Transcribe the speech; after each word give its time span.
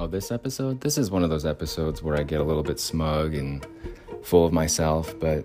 Oh, 0.00 0.06
this 0.06 0.32
episode? 0.32 0.80
This 0.80 0.96
is 0.96 1.10
one 1.10 1.22
of 1.22 1.28
those 1.28 1.44
episodes 1.44 2.02
where 2.02 2.16
I 2.16 2.22
get 2.22 2.40
a 2.40 2.42
little 2.42 2.62
bit 2.62 2.80
smug 2.80 3.34
and 3.34 3.66
full 4.22 4.46
of 4.46 4.52
myself, 4.54 5.14
but 5.20 5.44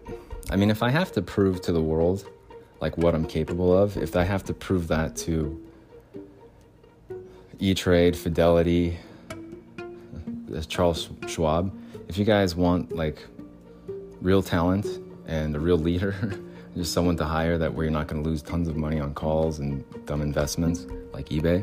I 0.50 0.56
mean, 0.56 0.70
if 0.70 0.82
I 0.82 0.90
have 0.92 1.12
to 1.12 1.22
prove 1.22 1.60
to 1.64 1.74
the 1.74 1.82
world 1.82 2.26
like 2.80 2.98
what 2.98 3.14
I'm 3.14 3.26
capable 3.26 3.78
of, 3.78 3.98
if 3.98 4.16
I 4.16 4.24
have 4.24 4.46
to 4.46 4.54
prove 4.54 4.88
that 4.88 5.18
to 5.18 5.62
E 7.60 7.74
Trade, 7.74 8.16
Fidelity, 8.16 8.98
uh, 9.78 10.62
Charles 10.70 11.10
Schwab, 11.28 11.78
if 12.08 12.18
you 12.18 12.24
guys 12.24 12.56
want 12.56 12.96
like 12.96 13.28
real 14.22 14.42
talent 14.42 14.88
and 15.28 15.54
a 15.58 15.60
real 15.60 15.78
leader, 15.78 16.16
just 16.78 16.94
someone 16.94 17.18
to 17.18 17.26
hire 17.26 17.58
that 17.58 17.74
where 17.74 17.84
you're 17.84 17.92
not 17.92 18.08
going 18.08 18.24
to 18.24 18.30
lose 18.30 18.42
tons 18.42 18.70
of 18.70 18.78
money 18.78 19.02
on 19.02 19.14
calls 19.14 19.60
and 19.60 19.84
dumb 20.06 20.22
investments 20.22 20.88
like 21.12 21.28
eBay, 21.28 21.62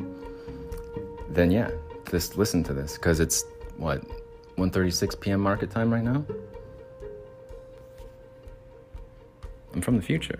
then 1.30 1.50
yeah, 1.50 1.70
just 2.10 2.36
listen 2.36 2.62
to 2.64 2.74
this 2.74 2.94
because 2.94 3.20
it's 3.20 3.44
what 3.76 4.02
1:36 4.56 5.20
p.m. 5.20 5.40
market 5.40 5.70
time 5.70 5.92
right 5.92 6.04
now. 6.04 6.24
I'm 9.74 9.80
from 9.80 9.96
the 9.96 10.02
future. 10.02 10.38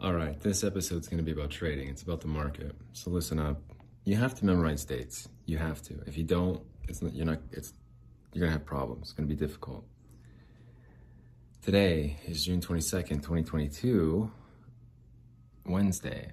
All 0.00 0.14
right, 0.14 0.40
this 0.40 0.64
episode's 0.64 1.08
going 1.08 1.18
to 1.18 1.24
be 1.24 1.32
about 1.32 1.50
trading. 1.50 1.88
It's 1.88 2.02
about 2.02 2.22
the 2.22 2.28
market. 2.28 2.74
So 2.94 3.10
listen 3.10 3.38
up. 3.38 3.60
You 4.04 4.16
have 4.16 4.34
to 4.36 4.46
memorize 4.46 4.84
dates. 4.86 5.28
You 5.44 5.58
have 5.58 5.82
to. 5.82 6.00
If 6.06 6.16
you 6.16 6.24
don't, 6.24 6.62
it's 6.88 7.02
not, 7.02 7.12
you're 7.14 7.26
not. 7.26 7.40
It's 7.52 7.74
you're 8.32 8.40
gonna 8.40 8.52
have 8.52 8.64
problems. 8.64 9.02
It's 9.02 9.12
gonna 9.12 9.28
be 9.28 9.34
difficult. 9.34 9.84
Today 11.62 12.16
is 12.26 12.44
June 12.44 12.62
twenty 12.62 12.80
second, 12.80 13.22
twenty 13.22 13.42
twenty 13.42 13.68
two. 13.68 14.30
Wednesday. 15.70 16.32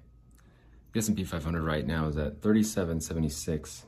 The 0.94 1.00
S&P 1.00 1.24
500 1.24 1.62
right 1.62 1.86
now 1.86 2.08
is 2.08 2.18
at 2.18 2.42
3776, 2.42 3.86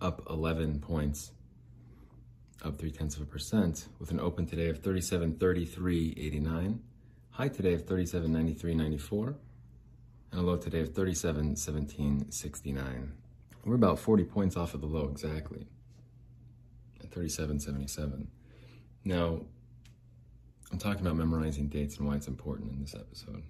up 0.00 0.22
11 0.28 0.80
points, 0.80 1.30
up 2.62 2.76
three 2.76 2.90
tenths 2.90 3.16
of 3.16 3.22
a 3.22 3.26
percent, 3.26 3.88
with 3.98 4.10
an 4.10 4.20
open 4.20 4.44
today 4.46 4.68
of 4.68 4.82
3733.89, 4.82 6.78
high 7.30 7.48
today 7.48 7.72
of 7.74 7.86
3793.94, 7.86 9.34
and 10.32 10.40
a 10.40 10.42
low 10.42 10.56
today 10.56 10.80
of 10.80 10.92
3717.69. 10.92 13.08
We're 13.64 13.74
about 13.74 13.98
40 13.98 14.24
points 14.24 14.56
off 14.56 14.74
of 14.74 14.82
the 14.82 14.86
low 14.86 15.08
exactly, 15.08 15.66
at 17.00 17.10
3777. 17.10 18.28
Now, 19.04 19.40
I'm 20.70 20.78
talking 20.78 21.00
about 21.00 21.16
memorizing 21.16 21.68
dates 21.68 21.96
and 21.98 22.06
why 22.06 22.16
it's 22.16 22.28
important 22.28 22.72
in 22.72 22.80
this 22.80 22.94
episode. 22.94 23.42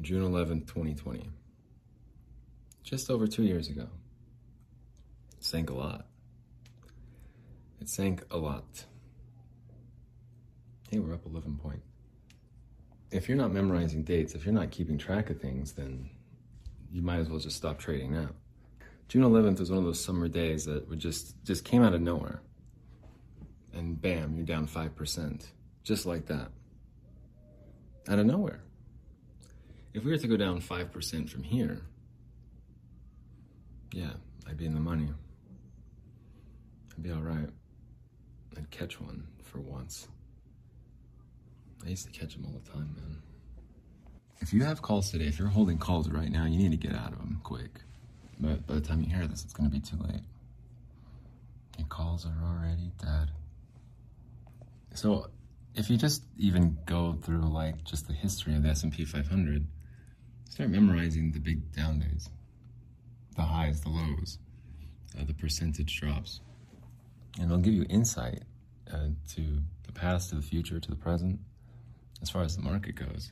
June 0.00 0.22
11th, 0.22 0.66
2020. 0.66 1.28
Just 2.82 3.10
over 3.10 3.26
two 3.26 3.42
years 3.42 3.68
ago. 3.68 3.86
It 5.36 5.44
sank 5.44 5.70
a 5.70 5.74
lot. 5.74 6.06
It 7.80 7.88
sank 7.88 8.24
a 8.30 8.38
lot. 8.38 8.84
Hey, 10.90 10.98
we're 10.98 11.14
up 11.14 11.26
11 11.26 11.56
points. 11.62 11.86
If 13.10 13.28
you're 13.28 13.38
not 13.38 13.52
memorizing 13.52 14.02
dates, 14.02 14.34
if 14.34 14.44
you're 14.44 14.54
not 14.54 14.70
keeping 14.70 14.96
track 14.96 15.30
of 15.30 15.40
things, 15.40 15.72
then 15.72 16.08
you 16.90 17.02
might 17.02 17.18
as 17.18 17.28
well 17.28 17.38
just 17.38 17.56
stop 17.56 17.78
trading 17.78 18.12
now. 18.12 18.30
June 19.08 19.22
11th 19.22 19.60
was 19.60 19.70
one 19.70 19.78
of 19.78 19.84
those 19.84 20.02
summer 20.02 20.28
days 20.28 20.64
that 20.64 20.88
would 20.88 20.98
just 20.98 21.34
just 21.44 21.64
came 21.64 21.82
out 21.82 21.94
of 21.94 22.00
nowhere. 22.00 22.40
And 23.72 24.00
bam, 24.00 24.34
you're 24.36 24.46
down 24.46 24.66
5%. 24.66 25.46
Just 25.82 26.06
like 26.06 26.26
that. 26.26 26.50
Out 28.08 28.18
of 28.18 28.26
nowhere. 28.26 28.62
If 29.92 30.04
we 30.04 30.12
were 30.12 30.18
to 30.18 30.28
go 30.28 30.36
down 30.36 30.60
5% 30.60 31.28
from 31.28 31.42
here, 31.42 31.82
yeah, 33.92 34.12
I'd 34.48 34.56
be 34.56 34.66
in 34.66 34.74
the 34.74 34.80
money. 34.80 35.08
I'd 36.92 37.02
be 37.02 37.10
all 37.10 37.22
right. 37.22 37.48
I'd 38.56 38.70
catch 38.70 39.00
one 39.00 39.26
for 39.42 39.58
once. 39.58 40.06
I 41.84 41.88
used 41.88 42.06
to 42.06 42.12
catch 42.12 42.34
them 42.34 42.44
all 42.44 42.60
the 42.62 42.70
time, 42.70 42.94
man. 42.96 43.22
If 44.40 44.52
you 44.52 44.64
have 44.64 44.80
calls 44.80 45.10
today, 45.10 45.26
if 45.26 45.38
you're 45.38 45.48
holding 45.48 45.78
calls 45.78 46.08
right 46.08 46.30
now, 46.30 46.46
you 46.46 46.58
need 46.58 46.70
to 46.70 46.76
get 46.88 46.94
out 46.96 47.12
of 47.12 47.18
them 47.18 47.40
quick. 47.42 47.80
But 48.38 48.66
by 48.66 48.74
the 48.74 48.80
time 48.80 49.02
you 49.02 49.14
hear 49.14 49.26
this, 49.26 49.44
it's 49.44 49.52
going 49.52 49.68
to 49.68 49.74
be 49.74 49.80
too 49.80 49.96
late. 49.96 50.22
Your 51.78 51.88
calls 51.88 52.26
are 52.26 52.44
already 52.44 52.92
dead. 53.02 53.30
So, 54.94 55.30
if 55.74 55.90
you 55.90 55.96
just 55.96 56.24
even 56.36 56.78
go 56.86 57.16
through 57.22 57.42
like 57.42 57.84
just 57.84 58.06
the 58.06 58.12
history 58.12 58.54
of 58.54 58.62
the 58.62 58.70
S&P 58.70 59.04
500, 59.04 59.66
Start 60.50 60.70
memorizing 60.70 61.30
the 61.30 61.38
big 61.38 61.72
down 61.76 62.00
days, 62.00 62.28
the 63.36 63.42
highs, 63.42 63.82
the 63.82 63.88
lows, 63.88 64.38
uh, 65.16 65.22
the 65.24 65.32
percentage 65.32 66.00
drops. 66.00 66.40
And 67.36 67.44
it'll 67.44 67.58
give 67.58 67.72
you 67.72 67.86
insight 67.88 68.42
uh, 68.92 69.10
to 69.34 69.60
the 69.86 69.92
past, 69.92 70.30
to 70.30 70.34
the 70.34 70.42
future, 70.42 70.80
to 70.80 70.90
the 70.90 70.96
present, 70.96 71.38
as 72.20 72.30
far 72.30 72.42
as 72.42 72.56
the 72.56 72.62
market 72.62 72.96
goes. 72.96 73.30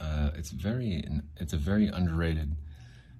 Uh, 0.00 0.30
it's 0.36 0.50
very, 0.50 1.04
it's 1.36 1.52
a 1.52 1.58
very 1.58 1.88
underrated 1.88 2.54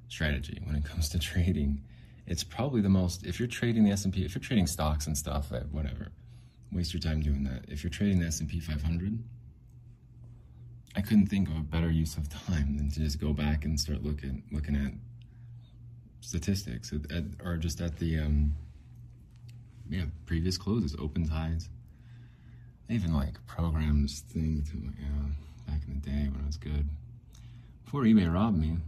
strategy 0.06 0.62
when 0.64 0.76
it 0.76 0.84
comes 0.84 1.08
to 1.08 1.18
trading. 1.32 1.82
It's 2.28 2.44
probably 2.44 2.80
the 2.80 2.88
most. 2.88 3.26
If 3.26 3.40
you're 3.40 3.48
trading 3.48 3.82
the 3.82 3.90
S 3.90 4.04
and 4.04 4.14
P, 4.14 4.24
if 4.24 4.36
you're 4.36 4.42
trading 4.42 4.68
stocks 4.68 5.08
and 5.08 5.18
stuff, 5.18 5.52
uh, 5.52 5.62
whatever, 5.72 6.12
waste 6.70 6.94
your 6.94 7.00
time 7.00 7.22
doing 7.22 7.42
that. 7.42 7.64
If 7.66 7.82
you're 7.82 7.90
trading 7.90 8.20
the 8.20 8.26
S 8.26 8.38
and 8.38 8.48
P 8.48 8.60
500, 8.60 9.18
I 10.96 11.02
couldn't 11.02 11.26
think 11.26 11.48
of 11.48 11.56
a 11.56 11.60
better 11.60 11.90
use 11.90 12.16
of 12.16 12.28
time 12.28 12.78
than 12.78 12.90
to 12.90 13.00
just 13.00 13.20
go 13.20 13.32
back 13.34 13.64
and 13.64 13.78
start 13.78 14.02
looking 14.02 14.42
looking 14.50 14.74
at 14.74 14.92
statistics 16.20 16.92
at, 16.92 17.12
at, 17.12 17.24
or 17.44 17.56
just 17.58 17.80
at 17.80 17.98
the 17.98 18.18
um, 18.18 18.54
yeah 19.90 20.04
previous 20.24 20.56
closes, 20.56 20.96
open 20.98 21.28
ties. 21.28 21.68
even 22.88 23.14
like 23.14 23.34
programs 23.46 24.20
thing 24.20 24.64
to 24.70 25.70
back 25.70 25.82
in 25.86 26.00
the 26.00 26.10
day 26.10 26.28
when 26.30 26.40
I 26.42 26.46
was 26.46 26.56
good 26.56 26.88
before 27.84 28.02
eBay 28.02 28.32
robbed 28.32 28.58
me. 28.58 28.78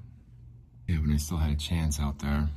Yeah, 0.89 0.97
when 1.01 1.13
I 1.13 1.19
still 1.19 1.37
had 1.37 1.53
a 1.53 1.57
chance 1.57 2.01
out 2.01 2.19
there. 2.19 2.49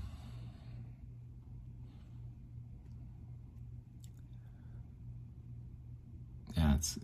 Yeah, 6.55 6.75
it's 6.75 6.97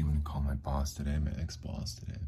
I'm 0.00 0.08
gonna 0.08 0.20
call 0.24 0.40
my 0.40 0.54
boss 0.54 0.94
today, 0.94 1.18
my 1.18 1.30
ex-boss 1.40 1.94
today, 1.94 2.18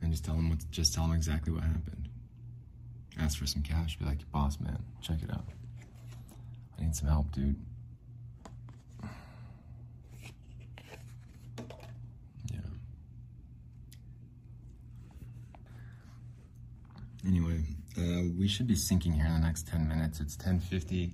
and 0.00 0.10
just 0.12 0.24
tell 0.24 0.34
him 0.34 0.50
what, 0.50 0.58
just 0.70 0.94
tell 0.94 1.04
him 1.04 1.12
exactly 1.12 1.52
what 1.52 1.62
happened. 1.62 2.08
Ask 3.18 3.38
for 3.38 3.46
some 3.46 3.62
cash. 3.62 3.98
Be 3.98 4.04
like, 4.04 4.30
boss 4.30 4.60
man, 4.60 4.78
check 5.00 5.22
it 5.22 5.30
out. 5.30 5.44
I 6.78 6.82
need 6.82 6.94
some 6.94 7.08
help, 7.08 7.32
dude. 7.32 7.56
Yeah. 12.52 12.60
Anyway, 17.26 17.64
uh, 17.98 18.22
we 18.38 18.46
should 18.46 18.68
be 18.68 18.76
sinking 18.76 19.12
here 19.12 19.26
in 19.26 19.32
the 19.32 19.40
next 19.40 19.66
10 19.66 19.88
minutes. 19.88 20.20
It's 20.20 20.36
10:50, 20.36 21.10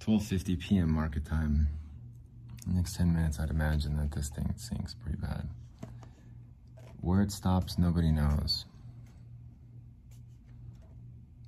12:50 0.00 0.60
p.m. 0.60 0.92
market 0.92 1.24
time 1.24 1.68
next 2.72 2.96
10 2.96 3.14
minutes, 3.14 3.38
I'd 3.38 3.50
imagine 3.50 3.96
that 3.96 4.12
this 4.12 4.28
thing 4.28 4.52
sinks 4.56 4.94
pretty 4.94 5.18
bad. 5.18 5.48
Where 7.00 7.22
it 7.22 7.30
stops, 7.30 7.78
nobody 7.78 8.10
knows. 8.10 8.64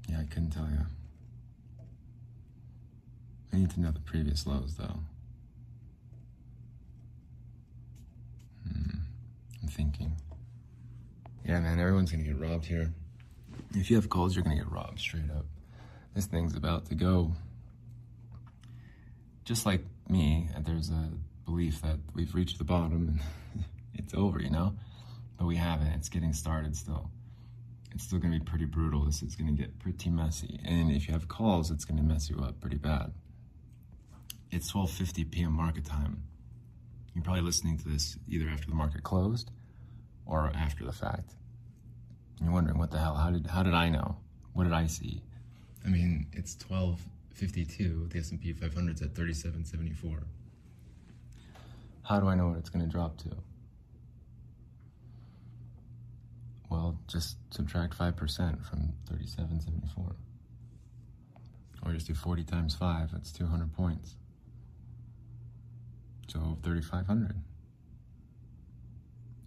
Yeah, 0.08 0.20
I 0.20 0.24
couldn't 0.24 0.50
tell 0.50 0.68
you. 0.70 0.86
I 3.52 3.56
need 3.56 3.70
to 3.70 3.80
know 3.80 3.90
the 3.90 4.00
previous 4.00 4.46
lows, 4.46 4.76
though. 4.78 5.00
Hmm, 8.64 8.98
I'm 9.62 9.68
thinking. 9.68 10.12
Yeah, 11.44 11.60
man, 11.60 11.80
everyone's 11.80 12.12
gonna 12.12 12.24
get 12.24 12.38
robbed 12.38 12.66
here. 12.66 12.92
If 13.74 13.90
you 13.90 13.96
have 13.96 14.08
calls, 14.08 14.34
you're 14.34 14.44
gonna 14.44 14.56
get 14.56 14.70
robbed 14.70 15.00
straight 15.00 15.30
up. 15.30 15.46
This 16.14 16.26
thing's 16.26 16.54
about 16.54 16.86
to 16.86 16.94
go. 16.94 17.32
Just 19.44 19.64
like 19.64 19.82
me, 20.10 20.48
there's 20.64 20.90
a 20.90 21.10
belief 21.44 21.80
that 21.82 21.98
we've 22.14 22.34
reached 22.34 22.58
the 22.58 22.64
bottom 22.64 23.20
and 23.54 23.64
it's 23.94 24.14
over, 24.14 24.40
you 24.40 24.50
know? 24.50 24.74
But 25.36 25.46
we 25.46 25.56
haven't. 25.56 25.88
It's 25.88 26.08
getting 26.08 26.32
started 26.32 26.76
still. 26.76 27.10
It's 27.94 28.04
still 28.04 28.18
going 28.18 28.32
to 28.32 28.38
be 28.38 28.44
pretty 28.44 28.64
brutal. 28.64 29.04
This 29.04 29.22
is 29.22 29.34
going 29.34 29.54
to 29.54 29.60
get 29.60 29.78
pretty 29.78 30.10
messy. 30.10 30.60
And 30.64 30.90
if 30.90 31.06
you 31.08 31.14
have 31.14 31.28
calls, 31.28 31.70
it's 31.70 31.84
going 31.84 31.98
to 31.98 32.02
mess 32.02 32.28
you 32.28 32.38
up 32.40 32.60
pretty 32.60 32.76
bad. 32.76 33.12
It's 34.50 34.72
12:50 34.72 35.30
p.m. 35.30 35.52
market 35.52 35.84
time. 35.84 36.22
You're 37.14 37.24
probably 37.24 37.42
listening 37.42 37.78
to 37.78 37.88
this 37.88 38.16
either 38.28 38.48
after 38.48 38.68
the 38.68 38.74
market 38.74 39.02
closed 39.02 39.50
or 40.26 40.50
after 40.54 40.84
the 40.84 40.92
fact. 40.92 41.34
You're 42.40 42.52
wondering 42.52 42.78
what 42.78 42.90
the 42.90 42.98
hell? 42.98 43.14
How 43.14 43.30
did 43.30 43.46
how 43.46 43.62
did 43.62 43.74
I 43.74 43.88
know? 43.88 44.16
What 44.52 44.64
did 44.64 44.72
I 44.72 44.86
see? 44.86 45.22
I 45.84 45.88
mean, 45.88 46.26
it's 46.32 46.56
12 46.56 47.00
52, 47.38 48.08
the 48.10 48.18
S&P 48.18 48.52
500's 48.52 49.00
at 49.00 49.14
3774. 49.14 50.24
How 52.02 52.18
do 52.18 52.26
I 52.26 52.34
know 52.34 52.48
what 52.48 52.58
it's 52.58 52.68
going 52.68 52.84
to 52.84 52.90
drop 52.90 53.16
to? 53.18 53.30
Well, 56.68 56.98
just 57.06 57.36
subtract 57.50 57.96
5% 57.96 58.16
from 58.66 58.92
3774. 59.06 60.16
Or 61.84 61.92
just 61.92 62.08
do 62.08 62.14
40 62.14 62.42
times 62.42 62.74
5, 62.74 63.12
that's 63.12 63.30
200 63.30 63.72
points. 63.72 64.16
So 66.26 66.58
3,500. 66.64 67.36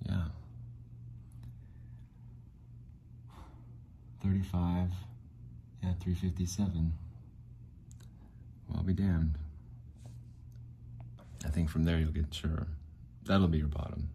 Yeah. 0.07 0.23
35, 4.23 4.89
yeah, 5.83 5.93
357. 5.99 6.93
Well, 8.71 8.79
I'll 8.79 8.85
be 8.85 8.93
damned. 8.93 9.37
I 11.45 11.49
think 11.49 11.69
from 11.69 11.83
there 11.83 11.97
you'll 11.97 12.11
get 12.11 12.33
sure. 12.33 12.67
That'll 13.25 13.47
be 13.47 13.57
your 13.57 13.67
bottom. 13.67 14.09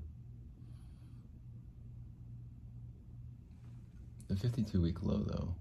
The 4.28 4.36
52 4.36 4.80
week 4.80 5.02
low, 5.02 5.18
though, 5.18 5.54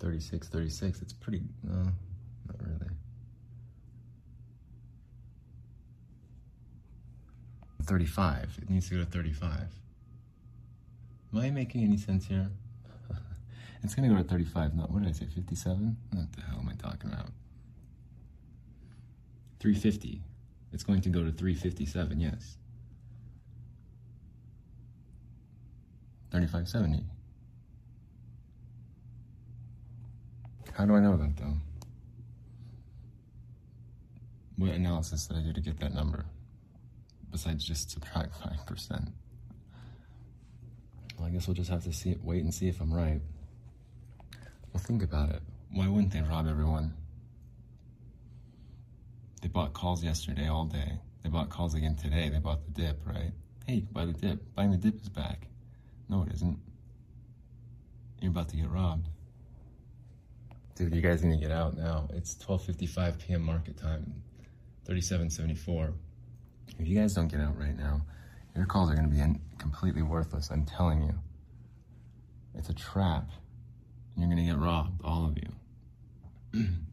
36, 0.00 0.48
36, 0.48 1.00
it's 1.00 1.12
pretty, 1.12 1.42
no, 1.62 1.84
not 2.46 2.56
really. 2.60 2.92
35, 7.84 8.58
it 8.62 8.70
needs 8.70 8.88
to 8.90 8.96
go 8.96 9.04
to 9.04 9.10
35. 9.10 9.62
Am 11.32 11.38
I 11.40 11.50
making 11.50 11.82
any 11.84 11.96
sense 11.96 12.26
here? 12.26 12.50
it's 13.82 13.94
gonna 13.94 14.08
go 14.08 14.16
to 14.16 14.24
35, 14.24 14.74
not, 14.76 14.90
what 14.90 15.02
did 15.02 15.08
I 15.08 15.12
say, 15.12 15.26
57? 15.26 15.96
What 16.12 16.32
the 16.32 16.42
hell 16.42 16.58
am 16.60 16.68
I 16.68 16.74
talking 16.74 17.10
about? 17.10 17.30
350. 19.60 20.22
It's 20.72 20.82
going 20.82 21.00
to 21.02 21.08
go 21.08 21.22
to 21.22 21.30
357, 21.30 22.20
yes. 22.20 22.56
3570. 26.30 27.04
How 30.72 30.86
do 30.86 30.94
I 30.94 31.00
know 31.00 31.16
that 31.16 31.36
though? 31.36 31.54
What 34.56 34.70
analysis 34.70 35.26
did 35.26 35.38
I 35.38 35.40
do 35.40 35.52
to 35.52 35.60
get 35.60 35.78
that 35.80 35.94
number? 35.94 36.24
Besides 37.30 37.64
just 37.64 37.90
subtract 37.90 38.32
5%. 38.40 39.12
Well, 41.18 41.28
I 41.28 41.30
guess 41.30 41.46
we'll 41.46 41.54
just 41.54 41.70
have 41.70 41.84
to 41.84 41.92
see 41.92 42.10
it, 42.10 42.20
wait 42.22 42.42
and 42.44 42.54
see 42.54 42.68
if 42.68 42.80
I'm 42.80 42.92
right. 42.92 43.20
Well, 44.72 44.82
think 44.82 45.02
about 45.02 45.30
it. 45.30 45.42
Why 45.72 45.88
wouldn't 45.88 46.12
they 46.12 46.22
rob 46.22 46.46
everyone? 46.46 46.94
They 49.40 49.48
bought 49.48 49.72
calls 49.72 50.04
yesterday 50.04 50.48
all 50.48 50.66
day. 50.66 50.98
They 51.22 51.30
bought 51.30 51.48
calls 51.48 51.74
again 51.74 51.96
today. 51.96 52.28
They 52.28 52.38
bought 52.38 52.64
the 52.64 52.70
dip, 52.70 53.00
right? 53.06 53.32
Hey, 53.66 53.74
you 53.74 53.82
can 53.82 53.92
buy 53.92 54.04
the 54.04 54.12
dip. 54.12 54.54
Buying 54.54 54.70
the 54.70 54.76
dip 54.76 55.00
is 55.00 55.08
back. 55.08 55.46
No, 56.08 56.22
it 56.22 56.32
isn't. 56.34 56.58
You're 58.20 58.30
about 58.30 58.48
to 58.50 58.56
get 58.56 58.70
robbed. 58.70 59.08
Dude, 60.74 60.94
you 60.94 61.00
guys 61.00 61.22
need 61.22 61.40
to 61.40 61.40
get 61.40 61.50
out 61.50 61.76
now. 61.76 62.08
It's 62.12 62.34
12:55 62.34 63.18
p.m. 63.18 63.42
market 63.42 63.76
time. 63.76 64.22
37.74. 64.88 65.92
If 66.78 66.88
you 66.88 66.98
guys 66.98 67.14
don't 67.14 67.28
get 67.28 67.40
out 67.40 67.58
right 67.58 67.76
now, 67.76 68.00
your 68.56 68.66
calls 68.66 68.90
are 68.90 68.94
going 68.94 69.08
to 69.08 69.14
be 69.14 69.22
completely 69.58 70.02
worthless. 70.02 70.50
I'm 70.50 70.64
telling 70.64 71.02
you. 71.02 71.14
It's 72.54 72.68
a 72.68 72.74
trap. 72.74 73.30
You're 74.16 74.26
going 74.26 74.38
to 74.38 74.44
get 74.44 74.58
robbed, 74.58 75.00
all 75.04 75.26
of 75.26 75.38
you. 75.38 76.66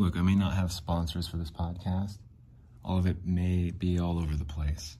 Look, 0.00 0.16
I 0.16 0.22
may 0.22 0.34
not 0.34 0.54
have 0.54 0.72
sponsors 0.72 1.28
for 1.28 1.36
this 1.36 1.50
podcast. 1.50 2.16
All 2.82 2.96
of 2.96 3.04
it 3.04 3.26
may 3.26 3.70
be 3.70 3.98
all 3.98 4.18
over 4.18 4.34
the 4.34 4.46
place. 4.46 4.96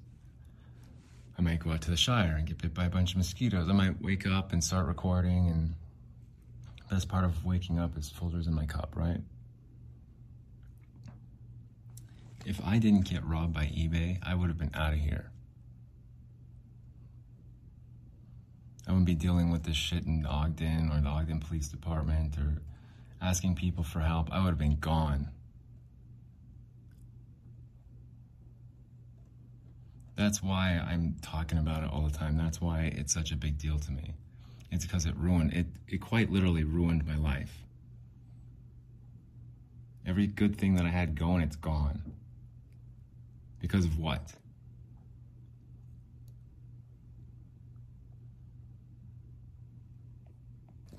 I 1.38 1.41
might 1.41 1.61
go 1.61 1.70
out 1.70 1.81
to 1.82 1.91
the 1.91 1.97
Shire 1.97 2.37
and 2.37 2.47
get 2.47 2.61
bit 2.61 2.75
by 2.75 2.85
a 2.85 2.91
bunch 2.91 3.12
of 3.12 3.17
mosquitoes. 3.17 3.70
I 3.70 3.73
might 3.73 4.02
wake 4.02 4.26
up 4.26 4.52
and 4.52 4.62
start 4.62 4.87
recording, 4.87 5.49
and 5.49 5.75
best 6.91 7.08
part 7.08 7.25
of 7.25 7.47
waking 7.47 7.79
up 7.79 7.97
is 7.97 8.12
Folgers 8.12 8.47
in 8.47 8.52
my 8.52 8.67
cup, 8.67 8.93
right? 8.94 9.23
If 12.44 12.62
I 12.62 12.76
didn't 12.76 13.08
get 13.08 13.25
robbed 13.25 13.55
by 13.55 13.64
eBay, 13.69 14.19
I 14.23 14.35
would 14.35 14.50
have 14.50 14.58
been 14.58 14.75
out 14.75 14.93
of 14.93 14.99
here. 14.99 15.31
I 18.87 18.91
wouldn't 18.91 19.06
be 19.06 19.14
dealing 19.14 19.50
with 19.50 19.62
this 19.62 19.76
shit 19.76 20.05
in 20.05 20.26
Ogden 20.26 20.91
or 20.93 21.00
the 21.00 21.08
Ogden 21.08 21.41
Police 21.41 21.69
Department 21.69 22.37
or 22.37 22.61
asking 23.21 23.57
people 23.57 23.85
for 23.85 24.01
help, 24.01 24.31
I 24.33 24.43
would 24.43 24.51
have 24.51 24.59
been 24.59 24.79
gone. 24.79 25.29
That's 30.17 30.43
why 30.43 30.85
I'm 30.87 31.17
talking 31.23 31.59
about 31.59 31.83
it 31.83 31.91
all 31.91 32.03
the 32.03 32.17
time. 32.17 32.37
That's 32.37 32.61
why 32.61 32.93
it's 32.95 33.13
such 33.13 33.33
a 33.33 33.37
big 33.37 33.59
deal 33.59 33.79
to 33.79 33.93
me. 33.93 34.13
It's 34.71 34.85
because 34.85 35.07
it 35.07 35.17
ruined 35.17 35.53
it 35.53 35.67
it 35.89 36.01
quite 36.01 36.31
literally 36.31 36.63
ruined 36.63 37.07
my 37.07 37.17
life. 37.17 37.65
Every 40.07 40.27
good 40.27 40.57
thing 40.57 40.75
that 40.77 40.85
I 40.85 40.91
had 40.91 41.19
going, 41.19 41.43
it's 41.43 41.57
gone. 41.57 42.03
Because 43.61 43.85
of 43.85 43.99
what? 43.99 44.35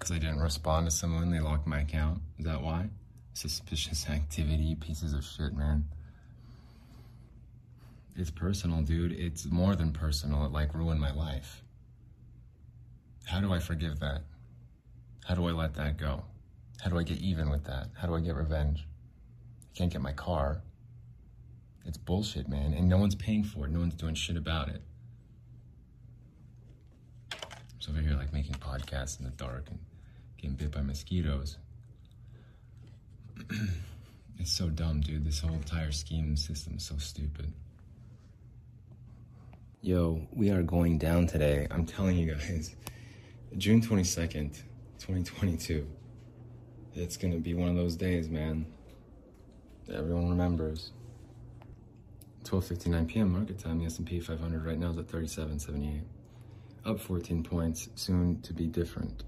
Because 0.01 0.15
I 0.15 0.17
didn't 0.17 0.39
respond 0.39 0.87
to 0.87 0.91
someone, 0.91 1.29
they 1.29 1.39
locked 1.39 1.67
my 1.67 1.81
account. 1.81 2.21
Is 2.39 2.45
that 2.45 2.59
why? 2.59 2.89
Suspicious 3.33 4.09
activity, 4.09 4.73
pieces 4.73 5.13
of 5.13 5.23
shit, 5.23 5.53
man. 5.53 5.85
It's 8.15 8.31
personal, 8.31 8.81
dude. 8.81 9.11
It's 9.11 9.45
more 9.45 9.75
than 9.75 9.93
personal. 9.93 10.43
It 10.43 10.51
like 10.51 10.73
ruined 10.73 10.99
my 10.99 11.13
life. 11.13 11.61
How 13.25 13.41
do 13.41 13.53
I 13.53 13.59
forgive 13.59 13.99
that? 13.99 14.23
How 15.25 15.35
do 15.35 15.47
I 15.47 15.51
let 15.51 15.75
that 15.75 15.97
go? 15.97 16.23
How 16.81 16.89
do 16.89 16.97
I 16.97 17.03
get 17.03 17.19
even 17.19 17.51
with 17.51 17.65
that? 17.65 17.89
How 17.95 18.07
do 18.07 18.15
I 18.15 18.21
get 18.21 18.33
revenge? 18.33 18.87
I 19.71 19.77
can't 19.77 19.93
get 19.93 20.01
my 20.01 20.13
car. 20.13 20.63
It's 21.85 21.99
bullshit, 21.99 22.49
man. 22.49 22.73
And 22.73 22.89
no 22.89 22.97
one's 22.97 23.13
paying 23.13 23.43
for 23.43 23.67
it. 23.67 23.71
No 23.71 23.81
one's 23.81 23.93
doing 23.93 24.15
shit 24.15 24.35
about 24.35 24.69
it. 24.69 24.81
So 27.77 27.91
over 27.91 28.01
here, 28.01 28.15
like 28.15 28.33
making 28.33 28.55
podcasts 28.55 29.19
in 29.19 29.25
the 29.25 29.31
dark 29.31 29.67
and 29.69 29.77
getting 30.41 30.55
bit 30.55 30.71
by 30.71 30.81
mosquitoes. 30.81 31.57
it's 34.39 34.51
so 34.51 34.69
dumb, 34.69 35.01
dude. 35.01 35.23
This 35.23 35.39
whole 35.39 35.53
entire 35.53 35.91
scheme 35.91 36.35
system 36.35 36.75
is 36.77 36.83
so 36.83 36.97
stupid. 36.97 37.53
Yo, 39.81 40.27
we 40.31 40.49
are 40.49 40.63
going 40.63 40.97
down 40.97 41.27
today. 41.27 41.67
I'm 41.69 41.85
telling 41.85 42.17
you 42.17 42.33
guys, 42.33 42.75
June 43.57 43.81
22nd, 43.81 44.61
2022. 44.99 45.87
It's 46.93 47.17
gonna 47.17 47.37
be 47.37 47.53
one 47.53 47.69
of 47.69 47.75
those 47.75 47.95
days, 47.95 48.29
man. 48.29 48.65
Everyone 49.93 50.29
remembers. 50.29 50.91
12:59 52.43 53.07
p.m. 53.07 53.31
market 53.31 53.59
time. 53.59 53.79
The 53.79 53.85
S&P 53.85 54.19
500 54.19 54.65
right 54.65 54.79
now 54.79 54.89
is 54.89 54.97
at 54.97 55.07
37.78, 55.07 56.01
up 56.85 56.99
14 56.99 57.43
points. 57.43 57.89
Soon 57.95 58.41
to 58.41 58.53
be 58.53 58.65
different. 58.65 59.23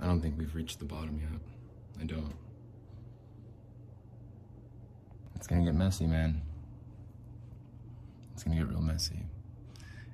I 0.00 0.06
don't 0.06 0.20
think 0.20 0.38
we've 0.38 0.54
reached 0.54 0.78
the 0.78 0.84
bottom 0.84 1.18
yet. 1.20 1.40
I 2.00 2.04
don't. 2.04 2.34
It's 5.34 5.46
gonna 5.46 5.64
get 5.64 5.74
messy, 5.74 6.06
man. 6.06 6.42
It's 8.34 8.42
gonna 8.42 8.56
get 8.56 8.68
real 8.68 8.80
messy. 8.80 9.26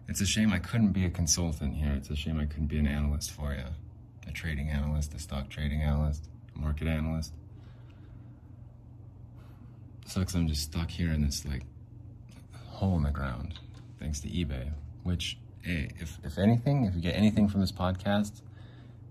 It's 0.08 0.20
a 0.20 0.26
shame 0.26 0.52
I 0.52 0.58
couldn't 0.58 0.92
be 0.92 1.04
a 1.04 1.10
consultant 1.10 1.74
here. 1.74 1.92
It's 1.92 2.10
a 2.10 2.16
shame 2.16 2.38
I 2.38 2.46
couldn't 2.46 2.66
be 2.66 2.78
an 2.78 2.86
analyst 2.86 3.30
for 3.30 3.52
you. 3.52 3.64
A 4.28 4.32
trading 4.32 4.68
analyst, 4.68 5.14
a 5.14 5.18
stock 5.18 5.48
trading 5.48 5.82
analyst, 5.82 6.28
a 6.54 6.58
market 6.58 6.86
analyst. 6.86 7.32
Sucks 10.06 10.34
I'm 10.34 10.46
just 10.48 10.62
stuck 10.62 10.90
here 10.90 11.10
in 11.10 11.22
this 11.22 11.44
like 11.44 11.62
hole 12.54 12.96
in 12.96 13.04
the 13.04 13.10
ground 13.10 13.58
thanks 14.02 14.20
to 14.20 14.28
eBay. 14.28 14.72
Which, 15.04 15.38
eh, 15.64 15.86
if, 16.00 16.18
if 16.24 16.38
anything, 16.38 16.84
if 16.84 16.94
you 16.94 17.00
get 17.00 17.14
anything 17.16 17.48
from 17.48 17.60
this 17.60 17.72
podcast, 17.72 18.42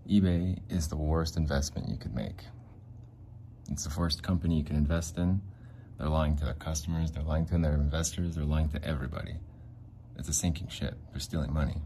eBay 0.10 0.58
is 0.70 0.88
the 0.88 0.96
worst 0.96 1.38
investment 1.38 1.90
you 1.90 1.98
could 1.98 2.14
make. 2.14 2.44
It's 3.70 3.86
the 3.86 4.00
worst 4.00 4.24
company 4.24 4.58
you 4.58 4.64
can 4.64 4.76
invest 4.76 5.18
in. 5.18 5.42
They're 5.98 6.10
lying 6.10 6.36
to 6.38 6.46
their 6.46 6.56
customers, 6.56 7.12
they're 7.12 7.24
lying 7.24 7.46
to 7.48 7.58
their 7.58 7.76
investors, 7.76 8.36
they're 8.36 8.44
lying 8.44 8.70
to 8.70 8.84
everybody. 8.84 9.36
It's 10.18 10.28
a 10.28 10.34
sinking 10.34 10.68
ship. 10.68 10.98
They're 11.12 11.20
stealing 11.20 11.54
money. 11.54 11.78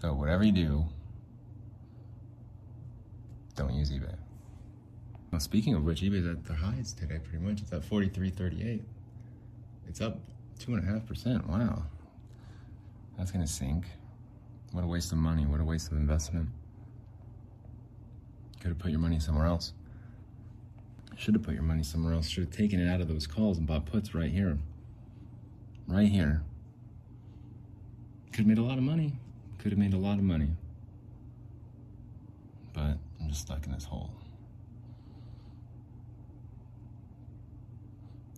So 0.00 0.12
whatever 0.12 0.44
you 0.44 0.52
do, 0.52 0.84
don't 3.54 3.74
use 3.74 3.90
eBay. 3.90 4.14
Well, 5.30 5.40
speaking 5.40 5.74
of 5.74 5.84
which, 5.84 6.02
eBay's 6.02 6.26
at 6.26 6.44
their 6.44 6.56
highs 6.56 6.92
today, 6.92 7.18
pretty 7.18 7.44
much. 7.44 7.60
It's 7.60 7.72
at 7.72 7.82
43.38. 7.82 8.82
It's 9.88 10.00
up 10.00 10.18
two 10.58 10.74
and 10.74 10.86
a 10.86 10.92
half 10.92 11.06
percent. 11.06 11.48
Wow, 11.48 11.84
that's 13.16 13.30
gonna 13.30 13.46
sink. 13.46 13.86
What 14.72 14.84
a 14.84 14.86
waste 14.86 15.12
of 15.12 15.18
money. 15.18 15.46
What 15.46 15.60
a 15.60 15.64
waste 15.64 15.90
of 15.90 15.96
investment. 15.96 16.48
Could 18.60 18.68
have 18.68 18.78
put 18.78 18.90
your 18.90 19.00
money 19.00 19.18
somewhere 19.18 19.46
else. 19.46 19.72
Should 21.16 21.34
have 21.34 21.42
put 21.42 21.54
your 21.54 21.62
money 21.62 21.82
somewhere 21.82 22.14
else. 22.14 22.28
Should 22.28 22.44
have 22.44 22.52
taken 22.52 22.80
it 22.80 22.88
out 22.88 23.00
of 23.00 23.08
those 23.08 23.26
calls 23.26 23.58
and 23.58 23.66
bought 23.66 23.86
puts 23.86 24.14
right 24.14 24.30
here. 24.30 24.58
right 25.86 26.08
here. 26.08 26.42
Could 28.32 28.40
have 28.40 28.46
made 28.46 28.58
a 28.58 28.62
lot 28.62 28.78
of 28.78 28.84
money. 28.84 29.14
Could 29.58 29.72
have 29.72 29.78
made 29.78 29.92
a 29.92 29.98
lot 29.98 30.18
of 30.18 30.24
money. 30.24 30.50
But 32.72 32.96
I'm 33.20 33.28
just 33.28 33.42
stuck 33.42 33.66
in 33.66 33.72
this 33.72 33.84
hole. 33.84 34.12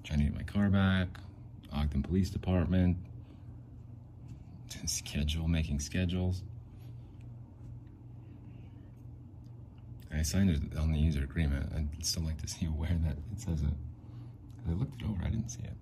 Trying 0.03 0.21
to 0.21 0.25
get 0.25 0.35
my 0.35 0.43
car 0.43 0.69
back, 0.69 1.09
Ogden 1.73 2.03
Police 2.03 2.31
Department, 2.31 2.97
schedule, 4.87 5.47
making 5.47 5.79
schedules. 5.81 6.43
I 10.15 10.23
signed 10.23 10.51
it 10.51 10.79
on 10.79 10.93
the 10.93 10.99
user 10.99 11.23
agreement. 11.23 11.73
I'd 11.75 12.05
still 12.05 12.23
like 12.23 12.41
to 12.43 12.49
see 12.49 12.67
where 12.67 12.99
that 13.05 13.17
it 13.33 13.41
says 13.41 13.63
it. 13.63 13.75
I 14.69 14.73
looked 14.73 15.01
it 15.01 15.07
over, 15.09 15.21
I 15.25 15.31
didn't 15.31 15.51
see 15.51 15.63
it. 15.65 15.77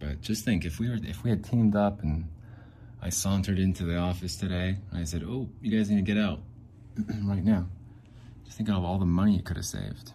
But 0.00 0.20
just 0.20 0.44
think 0.44 0.64
if 0.64 0.80
we 0.80 0.88
were 0.88 0.98
if 1.02 1.22
we 1.22 1.30
had 1.30 1.44
teamed 1.44 1.76
up 1.76 2.02
and 2.02 2.28
I 3.00 3.10
sauntered 3.10 3.58
into 3.58 3.84
the 3.84 3.96
office 3.96 4.36
today 4.36 4.76
and 4.90 5.00
I 5.00 5.04
said, 5.04 5.22
Oh, 5.24 5.48
you 5.60 5.76
guys 5.76 5.90
need 5.90 5.96
to 5.96 6.02
get 6.02 6.18
out 6.18 6.40
right 7.24 7.44
now. 7.44 7.66
Just 8.44 8.56
think 8.56 8.68
of 8.68 8.84
all 8.84 8.98
the 8.98 9.06
money 9.06 9.36
you 9.36 9.42
could 9.42 9.56
have 9.56 9.66
saved. 9.66 10.12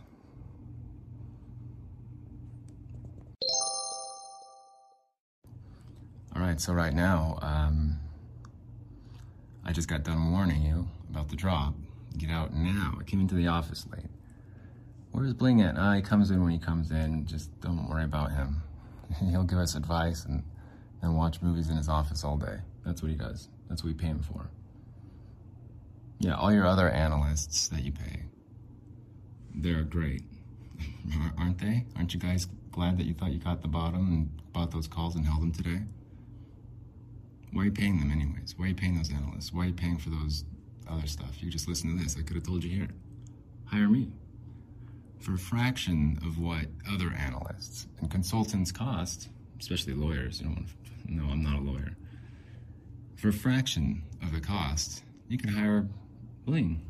All 6.36 6.44
right, 6.44 6.62
so 6.62 6.72
right 6.72 6.94
now, 6.94 7.40
um, 7.42 8.00
I 9.66 9.72
just 9.72 9.88
got 9.88 10.04
done 10.04 10.32
warning 10.32 10.62
you 10.62 10.88
about 11.10 11.30
the 11.30 11.36
drop. 11.36 11.74
Get 12.18 12.30
out 12.32 12.54
now. 12.54 12.96
I 13.00 13.04
came 13.04 13.20
into 13.20 13.36
the 13.36 13.48
office 13.48 13.86
late. 13.92 14.06
Where's 15.12 15.34
Bling 15.34 15.62
at? 15.62 15.76
Ah, 15.78 15.94
he 15.94 16.02
comes 16.02 16.32
in 16.32 16.42
when 16.42 16.52
he 16.52 16.60
comes 16.60 16.92
in. 16.92 17.26
Just 17.26 17.60
don't 17.62 17.90
worry 17.90 18.04
about 18.04 18.32
him. 18.32 18.62
He'll 19.32 19.44
give 19.44 19.60
us 19.60 19.76
advice 19.76 20.26
and, 20.26 20.44
and 21.02 21.16
watch 21.16 21.42
movies 21.42 21.70
in 21.70 21.78
his 21.78 21.90
office 21.90 22.24
all 22.24 22.38
day. 22.38 22.58
That's 22.86 23.02
what 23.02 23.12
he 23.12 23.18
does. 23.18 23.50
That's 23.70 23.84
what 23.84 23.90
we 23.90 23.94
pay 23.94 24.08
him 24.08 24.20
for. 24.20 24.50
Yeah, 26.20 26.36
all 26.36 26.52
your 26.52 26.66
other 26.66 26.90
analysts 26.90 27.68
that 27.68 27.84
you 27.84 27.92
pay, 27.92 28.24
they're 29.54 29.84
great. 29.84 30.24
Aren't 31.38 31.60
they? 31.60 31.86
Aren't 31.96 32.14
you 32.14 32.20
guys 32.20 32.48
glad 32.72 32.98
that 32.98 33.06
you 33.06 33.14
thought 33.14 33.32
you 33.32 33.40
got 33.40 33.62
the 33.62 33.68
bottom 33.68 34.08
and 34.08 34.54
bought 34.54 34.72
those 34.72 34.88
calls 34.88 35.16
and 35.16 35.26
held 35.26 35.42
them 35.42 35.52
today? 35.52 35.82
Why 37.52 37.64
are 37.64 37.66
you 37.66 37.72
paying 37.72 38.00
them 38.00 38.12
anyways? 38.12 38.56
Why 38.58 38.66
are 38.66 38.68
you 38.70 38.76
paying 38.76 38.98
those 38.98 39.12
analysts? 39.12 39.54
Why 39.54 39.64
are 39.64 39.68
you 39.68 39.74
paying 39.74 39.98
for 39.98 40.10
those 40.10 40.44
other 40.90 41.08
stuff? 41.08 41.42
You 41.42 41.50
just 41.50 41.68
listen 41.68 41.98
to 41.98 42.04
this. 42.04 42.18
I 42.18 42.22
could 42.22 42.36
have 42.36 42.46
told 42.46 42.64
you 42.64 42.70
here. 42.70 42.90
Hire 43.66 43.90
me. 43.90 44.12
For 45.20 45.34
a 45.34 45.38
fraction 45.38 46.20
of 46.26 46.40
what 46.40 46.66
other 46.92 47.12
analysts 47.18 47.88
and 48.00 48.10
consultants 48.10 48.72
cost, 48.72 49.30
especially 49.60 49.94
lawyers, 49.94 50.40
you 50.40 50.48
don't 50.48 50.56
want 50.56 50.68
to, 50.68 51.14
no, 51.14 51.24
I'm 51.32 51.44
not 51.44 51.60
a 51.60 51.62
lawyer. 51.62 51.96
For 53.16 53.30
a 53.30 53.34
fraction 53.34 54.04
of 54.22 54.32
the 54.32 54.40
cost, 54.40 55.04
you 55.28 55.38
can 55.38 55.50
hire 55.50 55.88
Bling. 56.46 56.82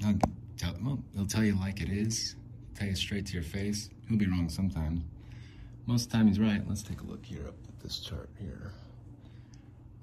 Now, 0.00 0.14
tell, 0.56 0.74
well, 0.82 1.02
he'll 1.14 1.26
tell 1.26 1.44
you 1.44 1.54
like 1.54 1.80
it 1.80 1.88
is, 1.88 2.34
tell 2.74 2.88
you 2.88 2.96
straight 2.96 3.26
to 3.26 3.34
your 3.34 3.42
face. 3.42 3.90
He'll 4.08 4.18
be 4.18 4.26
wrong 4.26 4.48
sometimes. 4.48 5.02
Most 5.86 6.06
of 6.06 6.10
the 6.10 6.16
time 6.16 6.26
he's 6.26 6.40
right. 6.40 6.62
Let's 6.68 6.82
take 6.82 7.00
a 7.00 7.04
look 7.04 7.24
here 7.24 7.46
up 7.46 7.54
at 7.68 7.80
this 7.80 8.00
chart 8.00 8.28
here. 8.40 8.72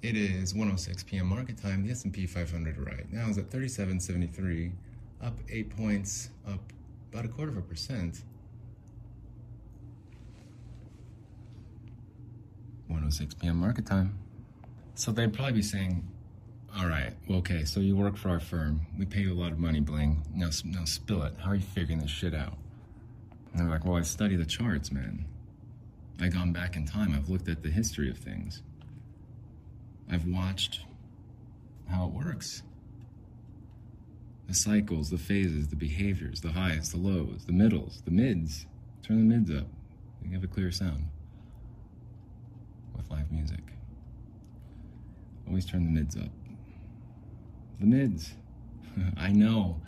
It 0.04 0.18
is 0.18 0.54
106 0.54 1.04
p.m. 1.04 1.28
market 1.28 1.58
time. 1.58 1.86
The 1.86 1.92
S&P 1.92 2.28
500 2.28 2.78
right 2.78 3.12
now 3.12 3.30
is 3.30 3.38
at 3.38 3.50
37.73, 3.50 4.74
up 5.22 5.40
eight 5.50 5.70
points, 5.70 6.30
up 6.46 6.60
about 7.10 7.24
a 7.24 7.30
quarter 7.30 7.52
of 7.52 7.58
a 7.58 7.62
percent. 7.62 8.22
106 12.88 13.34
p.m. 13.36 13.56
market 13.56 13.86
time. 13.86 14.20
So 14.96 15.14
they'd 15.14 15.34
probably 15.34 15.54
be 15.54 15.62
saying, 15.62 16.06
"All 16.78 16.88
right, 16.88 17.14
well, 17.30 17.40
okay, 17.40 17.64
so 17.64 17.80
you 17.80 17.96
work 17.96 18.18
for 18.18 18.28
our 18.28 18.42
firm. 18.42 18.86
We 19.00 19.06
pay 19.06 19.22
you 19.22 19.32
a 19.32 19.40
lot 19.40 19.54
of 19.54 19.58
money, 19.58 19.80
Bling. 19.80 20.22
Now, 20.36 20.50
now 20.66 20.84
spill 20.84 21.24
it. 21.24 21.36
How 21.40 21.52
are 21.52 21.56
you 21.56 21.62
figuring 21.62 22.00
this 22.02 22.12
shit 22.12 22.36
out?" 22.36 22.58
And 23.54 23.62
they're 23.62 23.70
like, 23.70 23.86
"Well, 23.86 23.96
I 23.96 24.02
study 24.02 24.36
the 24.36 24.46
charts, 24.46 24.92
man. 24.92 25.26
I've 26.20 26.34
gone 26.34 26.52
back 26.52 26.76
in 26.76 26.86
time. 26.86 27.14
I've 27.16 27.30
looked 27.30 27.48
at 27.48 27.64
the 27.64 27.70
history 27.72 28.10
of 28.10 28.18
things. 28.18 28.62
I've 30.12 30.26
watched 30.26 30.82
how 31.90 32.06
it 32.06 32.12
works. 32.12 32.64
The 34.48 34.54
cycles, 34.54 35.10
the 35.10 35.18
phases, 35.18 35.70
the 35.70 35.76
behaviors, 35.76 36.42
the 36.42 36.52
highs, 36.52 36.92
the 36.92 36.98
lows, 36.98 37.46
the 37.46 37.54
middles, 37.54 38.02
the 38.06 38.12
mids. 38.12 38.66
Turn 39.02 39.28
the 39.28 39.36
mids 39.36 39.52
up. 39.52 39.68
You 40.24 40.34
have 40.34 40.44
a 40.44 40.48
clear 40.48 40.72
sound 40.72 41.06
with 42.96 43.10
live 43.10 43.32
music. 43.32 43.60
Always 45.48 45.66
turn 45.66 45.84
the 45.84 45.90
mids 45.90 46.16
up. 46.16 46.30
The 47.80 47.86
mids. 47.86 48.34
I 49.18 49.32
know 49.32 49.82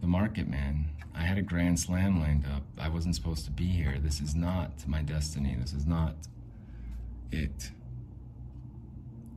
the 0.00 0.06
market, 0.06 0.48
man. 0.48 0.86
I 1.14 1.22
had 1.22 1.38
a 1.38 1.42
grand 1.42 1.78
slam 1.78 2.20
lined 2.20 2.44
up. 2.46 2.62
I 2.78 2.88
wasn't 2.88 3.14
supposed 3.14 3.44
to 3.44 3.50
be 3.50 3.66
here. 3.66 3.98
This 4.00 4.20
is 4.20 4.34
not 4.34 4.86
my 4.86 5.02
destiny. 5.02 5.56
This 5.58 5.72
is 5.72 5.86
not 5.86 6.16
it. 7.30 7.70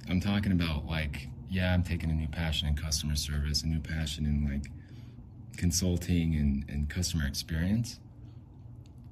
I'm 0.09 0.19
talking 0.19 0.51
about 0.51 0.85
like, 0.85 1.27
yeah, 1.49 1.73
I'm 1.73 1.83
taking 1.83 2.09
a 2.09 2.13
new 2.13 2.27
passion 2.27 2.67
in 2.67 2.75
customer 2.75 3.15
service, 3.15 3.63
a 3.63 3.67
new 3.67 3.79
passion 3.79 4.25
in 4.25 4.49
like 4.49 4.71
consulting 5.57 6.35
and, 6.35 6.65
and 6.69 6.89
customer 6.89 7.25
experience. 7.27 7.99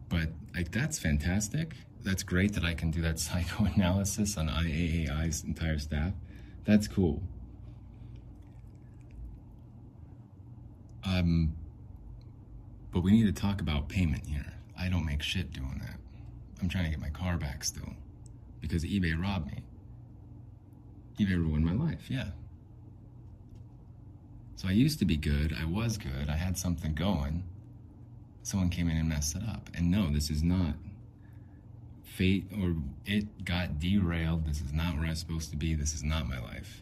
But 0.09 0.29
like 0.55 0.71
that's 0.71 0.97
fantastic. 0.99 1.75
That's 2.03 2.23
great 2.23 2.53
that 2.53 2.63
I 2.63 2.73
can 2.73 2.91
do 2.91 3.01
that 3.01 3.19
psychoanalysis 3.25 4.37
on 4.37 4.47
IAAI's 4.47 5.43
entire 5.43 5.79
staff. 5.79 6.13
That's 6.65 6.87
cool. 6.87 7.21
Um, 11.03 11.55
but 12.91 13.01
we 13.01 13.11
need 13.11 13.25
to 13.25 13.41
talk 13.41 13.61
about 13.61 13.89
payment 13.89 14.25
here. 14.25 14.53
I 14.77 14.89
don't 14.89 15.05
make 15.05 15.21
shit 15.21 15.51
doing 15.51 15.79
that. 15.79 15.99
I'm 16.61 16.69
trying 16.69 16.85
to 16.85 16.89
get 16.89 16.99
my 16.99 17.09
car 17.09 17.37
back 17.37 17.63
still 17.63 17.93
because 18.61 18.83
eBay 18.83 19.19
robbed 19.19 19.47
me. 19.47 19.63
eBay 21.19 21.37
ruined 21.37 21.65
my 21.65 21.73
life, 21.73 22.09
yeah. 22.09 22.29
So 24.55 24.67
I 24.67 24.71
used 24.71 24.99
to 24.99 25.05
be 25.05 25.17
good. 25.17 25.55
I 25.59 25.65
was 25.65 25.97
good. 25.97 26.29
I 26.29 26.35
had 26.35 26.57
something 26.57 26.93
going. 26.93 27.43
Someone 28.43 28.69
came 28.69 28.89
in 28.89 28.97
and 28.97 29.09
messed 29.09 29.35
it 29.35 29.43
up. 29.47 29.69
And 29.73 29.91
no, 29.91 30.09
this 30.09 30.29
is 30.29 30.43
not 30.43 30.75
fate 32.03 32.45
or 32.57 32.75
it 33.05 33.43
got 33.43 33.79
derailed. 33.79 34.45
This 34.45 34.61
is 34.61 34.71
not 34.71 34.95
where 34.97 35.05
I'm 35.07 35.15
supposed 35.15 35.51
to 35.51 35.57
be. 35.57 35.73
This 35.73 35.93
is 35.93 36.03
not 36.03 36.27
my 36.27 36.39
life. 36.39 36.81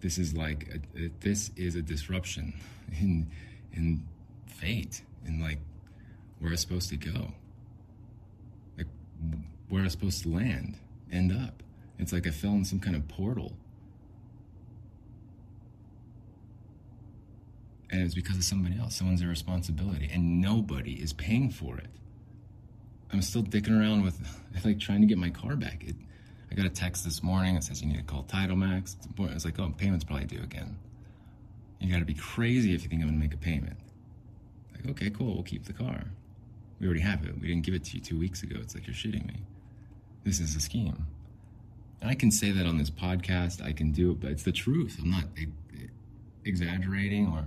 This 0.00 0.18
is 0.18 0.36
like 0.36 0.68
a, 0.68 1.04
a, 1.04 1.10
this 1.20 1.50
is 1.56 1.74
a 1.74 1.82
disruption 1.82 2.52
in 3.00 3.30
in 3.72 4.04
fate 4.46 5.02
in 5.26 5.40
like 5.40 5.58
where 6.38 6.50
I'm 6.50 6.56
supposed 6.58 6.90
to 6.90 6.96
go. 6.96 7.32
Like 8.76 8.86
where 9.68 9.82
I'm 9.82 9.90
supposed 9.90 10.22
to 10.24 10.28
land, 10.28 10.76
end 11.10 11.32
up. 11.32 11.63
It's 11.98 12.12
like 12.12 12.26
I 12.26 12.30
fell 12.30 12.52
in 12.52 12.64
some 12.64 12.80
kind 12.80 12.96
of 12.96 13.06
portal. 13.08 13.52
And 17.90 18.02
it's 18.02 18.14
because 18.14 18.36
of 18.36 18.44
somebody 18.44 18.78
else, 18.78 18.96
someone's 18.96 19.22
irresponsibility, 19.22 20.10
and 20.12 20.40
nobody 20.40 20.94
is 20.94 21.12
paying 21.12 21.50
for 21.50 21.78
it. 21.78 21.86
I'm 23.12 23.22
still 23.22 23.44
dicking 23.44 23.78
around 23.78 24.02
with 24.02 24.18
like 24.64 24.80
trying 24.80 25.00
to 25.02 25.06
get 25.06 25.18
my 25.18 25.30
car 25.30 25.54
back. 25.54 25.84
It, 25.84 25.94
I 26.50 26.54
got 26.56 26.66
a 26.66 26.70
text 26.70 27.04
this 27.04 27.22
morning. 27.22 27.56
It 27.56 27.64
says 27.64 27.82
you 27.82 27.88
need 27.88 27.98
to 27.98 28.02
call 28.02 28.24
Title 28.24 28.56
Max. 28.56 28.96
I 29.18 29.22
was 29.22 29.44
like, 29.44 29.58
oh, 29.60 29.72
payment's 29.76 30.04
probably 30.04 30.26
due 30.26 30.42
again. 30.42 30.76
You 31.80 31.92
got 31.92 31.98
to 31.98 32.04
be 32.04 32.14
crazy 32.14 32.74
if 32.74 32.82
you 32.82 32.88
think 32.88 33.02
I'm 33.02 33.08
gonna 33.08 33.20
make 33.20 33.34
a 33.34 33.38
payment. 33.38 33.76
Like, 34.72 34.88
okay, 34.90 35.10
cool, 35.10 35.34
we'll 35.34 35.42
keep 35.42 35.64
the 35.64 35.72
car. 35.72 36.04
We 36.80 36.86
already 36.86 37.02
have 37.02 37.24
it. 37.24 37.34
We 37.40 37.48
didn't 37.48 37.62
give 37.62 37.74
it 37.74 37.84
to 37.84 37.96
you 37.96 38.00
two 38.02 38.18
weeks 38.18 38.42
ago. 38.42 38.56
It's 38.60 38.74
like 38.74 38.86
you're 38.86 38.94
shitting 38.94 39.26
me. 39.26 39.42
This 40.24 40.40
is 40.40 40.56
a 40.56 40.60
scheme. 40.60 41.06
And 42.04 42.10
I 42.10 42.14
can 42.14 42.30
say 42.30 42.50
that 42.50 42.66
on 42.66 42.76
this 42.76 42.90
podcast. 42.90 43.64
I 43.64 43.72
can 43.72 43.90
do 43.90 44.10
it, 44.10 44.20
but 44.20 44.30
it's 44.30 44.42
the 44.42 44.52
truth. 44.52 44.98
I'm 45.00 45.10
not 45.10 45.24
exaggerating 46.44 47.28
or. 47.28 47.46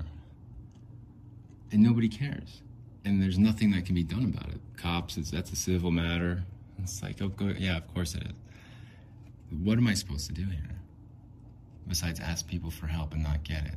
And 1.71 1.83
nobody 1.83 2.09
cares 2.09 2.63
and 3.05 3.21
there's 3.21 3.37
nothing 3.37 3.69
that 3.73 3.85
can 3.85 3.93
be 3.93 4.03
done 4.03 4.23
about 4.25 4.49
it. 4.49 4.59
Cops, 4.75 5.15
it's, 5.15 5.29
that's 5.29 5.51
a 5.51 5.55
civil 5.55 5.91
matter. 5.91 6.43
It's 6.81 7.03
like, 7.03 7.21
oh, 7.21 7.27
go, 7.27 7.53
yeah, 7.57 7.77
of 7.77 7.93
course 7.93 8.15
it 8.15 8.23
is. 8.23 8.33
What 9.63 9.77
am 9.77 9.85
I 9.85 9.93
supposed 9.93 10.25
to 10.25 10.33
do 10.33 10.45
here? 10.45 10.79
Besides 11.87 12.19
ask 12.19 12.47
people 12.47 12.71
for 12.71 12.87
help 12.87 13.13
and 13.13 13.21
not 13.21 13.43
get 13.43 13.63
it? 13.65 13.75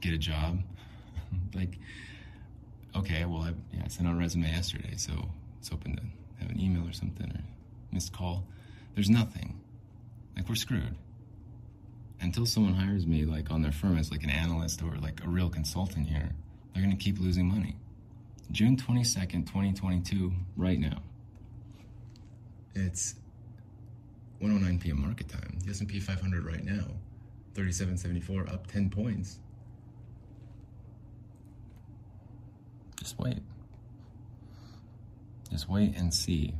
Get 0.00 0.14
a 0.14 0.18
job? 0.18 0.62
like, 1.54 1.78
okay, 2.96 3.26
well, 3.26 3.42
I, 3.42 3.52
yeah, 3.72 3.82
I 3.84 3.88
sent 3.88 4.08
out 4.08 4.14
a 4.14 4.18
resume 4.18 4.50
yesterday, 4.50 4.94
so 4.96 5.28
it's 5.58 5.68
hoping 5.68 5.94
to 5.96 6.02
have 6.40 6.50
an 6.50 6.58
email 6.58 6.88
or 6.88 6.94
something 6.94 7.30
or 7.30 7.40
missed 7.92 8.14
call. 8.14 8.44
There's 8.94 9.10
nothing. 9.10 9.61
Like, 10.36 10.48
we're 10.48 10.54
screwed. 10.54 10.96
Until 12.20 12.46
someone 12.46 12.74
hires 12.74 13.06
me, 13.06 13.24
like, 13.24 13.50
on 13.50 13.62
their 13.62 13.72
firm 13.72 13.98
as, 13.98 14.10
like, 14.10 14.22
an 14.22 14.30
analyst 14.30 14.82
or, 14.82 14.96
like, 14.96 15.24
a 15.24 15.28
real 15.28 15.50
consultant 15.50 16.06
here, 16.06 16.30
they're 16.72 16.82
to 16.90 16.96
keep 16.96 17.18
losing 17.18 17.48
money. 17.48 17.76
June 18.50 18.76
22nd, 18.76 19.46
2022, 19.46 20.32
right 20.56 20.78
now. 20.78 21.02
It's 22.74 23.16
109 24.38 24.78
p.m. 24.78 25.00
market 25.00 25.28
time. 25.28 25.58
The 25.64 25.70
S&P 25.70 26.00
500 26.00 26.44
right 26.44 26.64
now, 26.64 26.84
37.74, 27.54 28.52
up 28.52 28.66
10 28.66 28.90
points. 28.90 29.38
Just 32.98 33.18
wait. 33.18 33.38
Just 35.50 35.68
wait 35.68 35.96
and 35.96 36.12
see. 36.12 36.54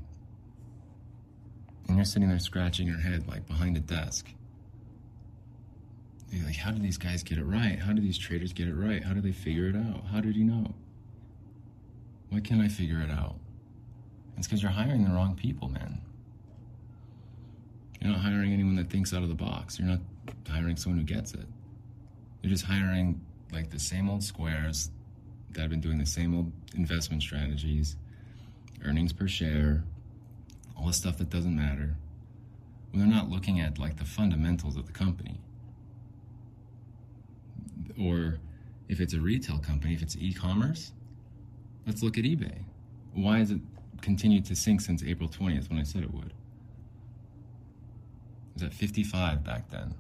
Sitting 2.05 2.29
there 2.29 2.39
scratching 2.39 2.87
your 2.89 2.99
head 2.99 3.29
like 3.29 3.47
behind 3.47 3.77
a 3.77 3.81
desk. 3.81 4.27
You're 6.31 6.47
like, 6.47 6.57
how 6.57 6.71
do 6.71 6.81
these 6.81 6.99
guys 6.99 7.23
get 7.23 7.39
it 7.39 7.45
right? 7.45 7.79
How 7.79 7.93
do 7.93 8.01
these 8.01 8.19
traders 8.19 8.53
get 8.53 8.67
it 8.67 8.75
right? 8.75 9.05
How 9.05 9.13
do 9.13 9.21
they 9.21 9.33
figure 9.33 9.69
it 9.69 9.77
out? 9.77 10.05
How 10.11 10.21
did 10.21 10.35
he 10.35 10.43
know? 10.43 10.75
Why 12.31 12.41
can't 12.41 12.61
I 12.61 12.69
figure 12.69 13.01
it 13.01 13.11
out? 13.11 13.37
It's 14.37 14.47
because 14.47 14.63
you're 14.63 14.73
hiring 14.73 15.05
the 15.05 15.11
wrong 15.11 15.37
people, 15.37 15.69
man. 15.69 16.01
You're 18.01 18.13
not 18.13 18.21
hiring 18.21 18.53
anyone 18.53 18.77
that 18.77 18.91
thinks 18.91 19.13
out 19.13 19.23
of 19.23 19.29
the 19.29 19.35
box. 19.35 19.79
You're 19.79 19.89
not 19.89 20.01
hiring 20.49 20.77
someone 20.77 20.99
who 20.99 21.05
gets 21.05 21.35
it. 21.35 21.47
You're 22.43 22.51
just 22.51 22.65
hiring 22.65 23.21
like 23.53 23.71
the 23.71 23.79
same 23.79 24.09
old 24.11 24.25
squares 24.25 24.91
that 25.51 25.61
have 25.61 25.71
been 25.71 25.81
doing 25.81 25.99
the 25.99 26.07
same 26.07 26.35
old 26.35 26.51
investment 26.75 27.23
strategies, 27.23 27.97
earnings 28.85 29.13
per 29.13 29.29
share, 29.29 29.85
all 30.77 30.87
the 30.87 30.93
stuff 30.93 31.19
that 31.19 31.31
doesn't 31.31 31.55
matter. 31.55 31.97
When 32.91 33.01
they're 33.01 33.09
not 33.09 33.31
looking 33.31 33.61
at 33.61 33.79
like 33.79 33.97
the 33.99 34.05
fundamentals 34.05 34.77
of 34.77 34.87
the 34.87 34.93
company. 34.93 35.41
Or 38.01 38.39
if 38.89 39.01
it's 39.01 39.15
a 39.15 39.21
retail 39.21 39.59
company, 39.59 39.95
if 39.95 40.03
it's 40.03 40.17
e-commerce, 40.17 40.93
let's 41.87 42.03
look 42.03 42.19
at 42.19 42.25
eBay. 42.25 42.65
Why 43.15 43.39
has 43.39 43.51
it 43.51 43.61
continued 44.01 44.45
to 44.47 44.57
sink 44.57 44.81
since 44.81 45.03
April 45.03 45.29
20th 45.29 45.71
when 45.71 45.79
I 45.79 45.83
said 45.83 46.03
it 46.03 46.13
would? 46.13 46.33
It 48.55 48.55
was 48.55 48.63
at 48.65 48.75
55 48.75 49.43
back 49.45 49.71
then, 49.71 49.95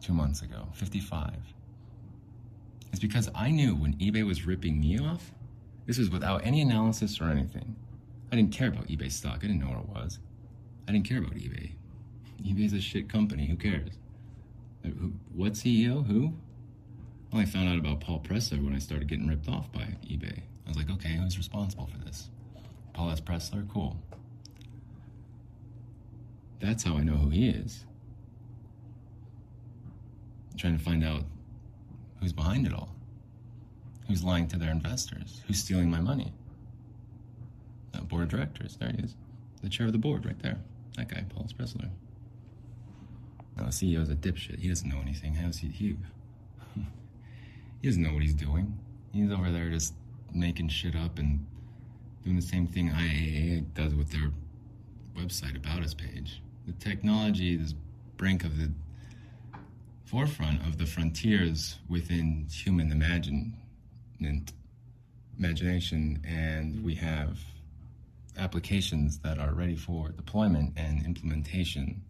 two 0.00 0.12
months 0.12 0.42
ago. 0.42 0.66
55. 0.72 1.34
It's 2.90 3.00
because 3.00 3.30
I 3.34 3.50
knew 3.50 3.76
when 3.76 3.94
eBay 3.94 4.26
was 4.26 4.46
ripping 4.46 4.80
me 4.80 4.98
off, 4.98 5.32
this 5.86 5.98
was 5.98 6.10
without 6.10 6.44
any 6.44 6.60
analysis 6.60 7.20
or 7.20 7.24
anything. 7.24 7.76
I 8.32 8.36
didn't 8.36 8.52
care 8.52 8.68
about 8.68 8.86
eBay 8.86 9.10
stock. 9.10 9.38
I 9.38 9.46
didn't 9.46 9.60
know 9.60 9.68
what 9.68 9.78
it 9.78 9.88
was. 9.88 10.18
I 10.88 10.92
didn't 10.92 11.08
care 11.08 11.18
about 11.18 11.34
eBay. 11.34 11.72
eBay's 12.44 12.72
a 12.72 12.80
shit 12.80 13.08
company. 13.08 13.46
Who 13.46 13.56
cares? 13.56 13.90
Uh, 14.84 14.88
what 15.34 15.52
CEO? 15.52 16.06
Who? 16.06 16.32
I 17.32 17.36
only 17.36 17.46
found 17.46 17.68
out 17.68 17.78
about 17.78 18.00
Paul 18.00 18.20
Pressler 18.20 18.64
when 18.64 18.74
I 18.74 18.78
started 18.78 19.08
getting 19.08 19.26
ripped 19.26 19.48
off 19.48 19.70
by 19.72 19.96
eBay. 20.04 20.38
I 20.38 20.68
was 20.68 20.76
like, 20.76 20.90
okay, 20.90 21.14
who's 21.14 21.36
responsible 21.38 21.86
for 21.86 21.98
this? 22.04 22.28
Paul 22.92 23.10
S. 23.10 23.20
Pressler? 23.20 23.68
Cool. 23.68 23.96
That's 26.60 26.82
how 26.82 26.96
I 26.96 27.02
know 27.02 27.14
who 27.14 27.30
he 27.30 27.48
is. 27.48 27.84
I'm 30.52 30.58
trying 30.58 30.78
to 30.78 30.84
find 30.84 31.04
out 31.04 31.22
who's 32.20 32.32
behind 32.32 32.66
it 32.66 32.72
all. 32.72 32.94
Who's 34.08 34.22
lying 34.22 34.48
to 34.48 34.58
their 34.58 34.70
investors? 34.70 35.40
Who's 35.46 35.58
stealing 35.58 35.90
my 35.90 36.00
money? 36.00 36.32
That 37.92 38.08
board 38.08 38.24
of 38.24 38.28
directors. 38.28 38.76
There 38.76 38.90
he 38.90 39.02
is. 39.02 39.16
The 39.62 39.68
chair 39.68 39.86
of 39.86 39.92
the 39.92 39.98
board 39.98 40.24
right 40.24 40.38
there. 40.42 40.58
That 40.96 41.08
guy, 41.08 41.24
Paul. 41.28 41.46
Pressler. 41.58 41.90
No, 43.56 43.64
oh, 43.64 43.64
the 43.64 43.70
CEO's 43.70 44.08
a 44.08 44.14
dipshit. 44.14 44.58
He 44.60 44.68
doesn't 44.68 44.88
know 44.88 45.00
anything. 45.00 45.34
How's 45.34 45.58
he? 45.58 45.68
He, 45.68 45.96
he 47.82 47.88
doesn't 47.88 48.02
know 48.02 48.12
what 48.12 48.22
he's 48.22 48.34
doing. 48.34 48.78
He's 49.12 49.30
over 49.30 49.50
there 49.50 49.68
just 49.70 49.94
making 50.32 50.68
shit 50.68 50.94
up 50.94 51.18
and 51.18 51.44
doing 52.24 52.36
the 52.36 52.42
same 52.42 52.66
thing 52.66 52.90
IAA 52.90 53.64
does 53.74 53.94
with 53.94 54.10
their 54.10 54.30
website 55.16 55.56
about 55.56 55.82
us 55.82 55.94
page. 55.94 56.40
The 56.66 56.72
technology 56.72 57.54
is 57.54 57.74
brink 58.16 58.44
of 58.44 58.58
the 58.58 58.70
forefront 60.04 60.66
of 60.66 60.78
the 60.78 60.86
frontiers 60.86 61.78
within 61.88 62.46
human 62.50 62.92
imagine, 62.92 63.54
imagination, 65.38 66.22
and 66.26 66.82
we 66.84 66.94
have 66.94 67.38
applications 68.40 69.18
that 69.18 69.38
are 69.38 69.52
ready 69.52 69.76
for 69.76 70.08
deployment 70.08 70.72
and 70.76 71.04
implementation 71.04 72.02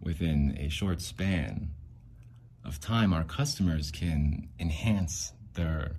within 0.00 0.56
a 0.58 0.68
short 0.68 1.00
span 1.00 1.70
of 2.64 2.80
time. 2.80 3.12
Our 3.12 3.24
customers 3.24 3.90
can 3.90 4.48
enhance 4.58 5.32
their 5.54 5.92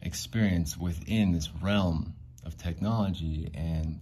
experience 0.00 0.76
within 0.76 1.32
this 1.32 1.50
realm 1.60 2.14
of 2.44 2.56
technology 2.56 3.50
and 3.54 4.00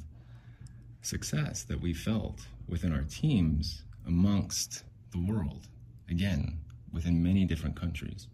success 1.01 1.63
that 1.65 1.81
we 1.81 1.95
felt 1.95 2.47
within 2.69 2.93
our 2.93 3.03
teams 3.03 3.83
amongst 4.07 4.85
the 5.13 5.19
world. 5.19 5.69
Again, 6.11 6.59
within 6.93 7.23
many 7.23 7.45
different 7.45 7.77
countries, 7.77 8.29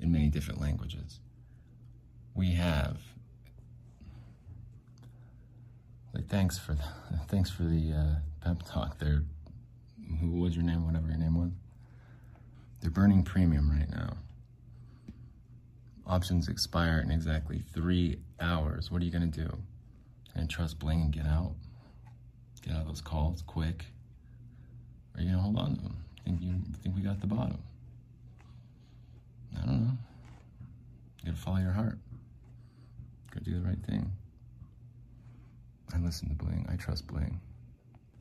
in 0.00 0.12
many 0.12 0.28
different 0.28 0.60
languages. 0.60 1.20
We 2.34 2.52
have 2.52 2.98
like 6.18 6.28
thanks 6.28 6.58
for 6.58 6.74
the, 6.74 6.82
thanks 7.28 7.48
for 7.48 7.62
the 7.62 7.92
uh, 7.92 8.14
pep 8.44 8.62
talk 8.66 8.98
there. 8.98 9.22
Who 10.20 10.30
was 10.32 10.56
your 10.56 10.64
name? 10.64 10.84
Whatever 10.84 11.08
your 11.08 11.18
name 11.18 11.38
was. 11.38 11.52
They're 12.80 12.90
burning 12.90 13.22
premium 13.22 13.70
right 13.70 13.88
now. 13.90 14.16
Options 16.06 16.48
expire 16.48 17.00
in 17.00 17.10
exactly 17.10 17.62
three 17.72 18.18
hours. 18.40 18.90
What 18.90 19.02
are 19.02 19.04
you 19.04 19.10
gonna 19.10 19.26
do? 19.26 19.58
And 20.34 20.48
trust 20.48 20.78
Bling 20.78 21.02
and 21.02 21.12
get 21.12 21.26
out? 21.26 21.52
Get 22.62 22.74
out 22.74 22.82
of 22.82 22.86
those 22.88 23.00
calls 23.00 23.42
quick? 23.42 23.84
Or 25.14 25.20
are 25.20 25.22
you 25.22 25.30
gonna 25.30 25.42
hold 25.42 25.58
on 25.58 25.76
to 25.76 25.82
them? 25.82 25.96
Think 26.24 26.42
you 26.42 26.54
think 26.82 26.96
we 26.96 27.02
got 27.02 27.20
the 27.20 27.26
bottom? 27.26 27.58
I 29.56 29.66
don't 29.66 29.84
know. 29.84 29.98
You 31.22 31.32
gotta 31.32 31.36
follow 31.36 31.58
your 31.58 31.72
heart. 31.72 31.98
Go 33.32 33.40
do 33.40 33.60
the 33.60 33.66
right 33.66 33.84
thing. 33.86 34.10
I 35.94 35.98
listen 35.98 36.28
to 36.28 36.34
Bling. 36.34 36.66
I 36.70 36.76
trust 36.76 37.06
Bling. 37.06 37.40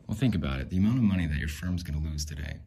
Well, 0.07 0.17
think 0.17 0.35
about 0.35 0.61
it. 0.61 0.69
The 0.69 0.77
amount 0.77 0.97
of 0.97 1.03
money 1.03 1.27
that 1.27 1.37
your 1.37 1.49
firm's 1.49 1.83
going 1.83 2.01
to 2.01 2.09
lose 2.09 2.23
today 2.23 2.57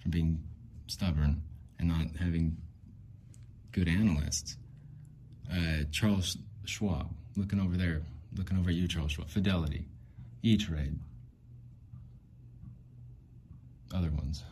from 0.00 0.10
being 0.10 0.40
stubborn 0.86 1.42
and 1.78 1.88
not 1.88 2.16
having 2.18 2.56
good 3.72 3.88
analysts. 3.88 4.56
Uh, 5.52 5.84
Charles 5.90 6.36
Schwab, 6.64 7.10
looking 7.36 7.60
over 7.60 7.76
there, 7.76 8.02
looking 8.36 8.58
over 8.58 8.70
at 8.70 8.76
you, 8.76 8.86
Charles 8.86 9.12
Schwab. 9.12 9.28
Fidelity, 9.28 9.84
E 10.42 10.56
Trade, 10.56 10.98
other 13.94 14.10
ones. 14.10 14.44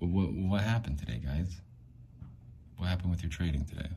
What, 0.00 0.32
what 0.32 0.62
happened 0.62 0.98
today, 0.98 1.20
guys? 1.24 1.60
What 2.76 2.88
happened 2.88 3.10
with 3.10 3.22
your 3.22 3.30
trading 3.30 3.64
today? 3.64 3.88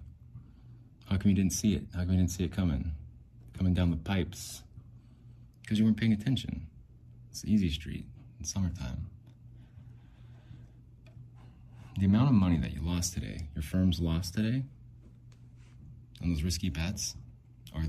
How 1.09 1.17
come 1.17 1.29
you 1.29 1.35
didn't 1.35 1.53
see 1.53 1.75
it? 1.75 1.83
How 1.93 2.01
come 2.01 2.11
you 2.11 2.17
didn't 2.17 2.31
see 2.31 2.43
it 2.43 2.51
coming? 2.51 2.91
Coming 3.61 3.75
down 3.75 3.91
the 3.91 3.97
pipes 3.97 4.63
because 5.61 5.77
you 5.77 5.85
weren't 5.85 5.95
paying 5.95 6.13
attention. 6.13 6.65
It's 7.29 7.45
easy 7.45 7.69
street 7.69 8.07
in 8.39 8.43
summertime. 8.43 9.05
The 11.99 12.07
amount 12.07 12.29
of 12.29 12.33
money 12.33 12.57
that 12.57 12.73
you 12.73 12.81
lost 12.81 13.13
today, 13.13 13.49
your 13.53 13.61
firm's 13.61 13.99
lost 13.99 14.33
today, 14.33 14.63
on 16.23 16.29
those 16.29 16.41
risky 16.41 16.69
bets, 16.69 17.15
or 17.75 17.83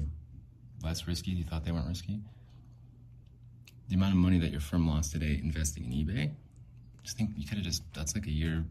less 0.85 1.08
risky, 1.08 1.30
you 1.30 1.44
thought 1.44 1.64
they 1.64 1.72
weren't 1.72 1.88
risky. 1.88 2.20
The 3.88 3.94
amount 3.94 4.12
of 4.12 4.18
money 4.18 4.38
that 4.40 4.50
your 4.50 4.61
firm 4.61 4.87
lost 4.87 5.12
today 5.12 5.40
investing 5.42 5.85
in 5.87 5.92
eBay, 5.92 6.32
just 7.02 7.16
think 7.16 7.30
you 7.35 7.46
could 7.48 7.56
have 7.56 7.64
just, 7.64 7.82
that's 7.94 8.14
like 8.14 8.26
a 8.26 8.30
year, 8.30 8.62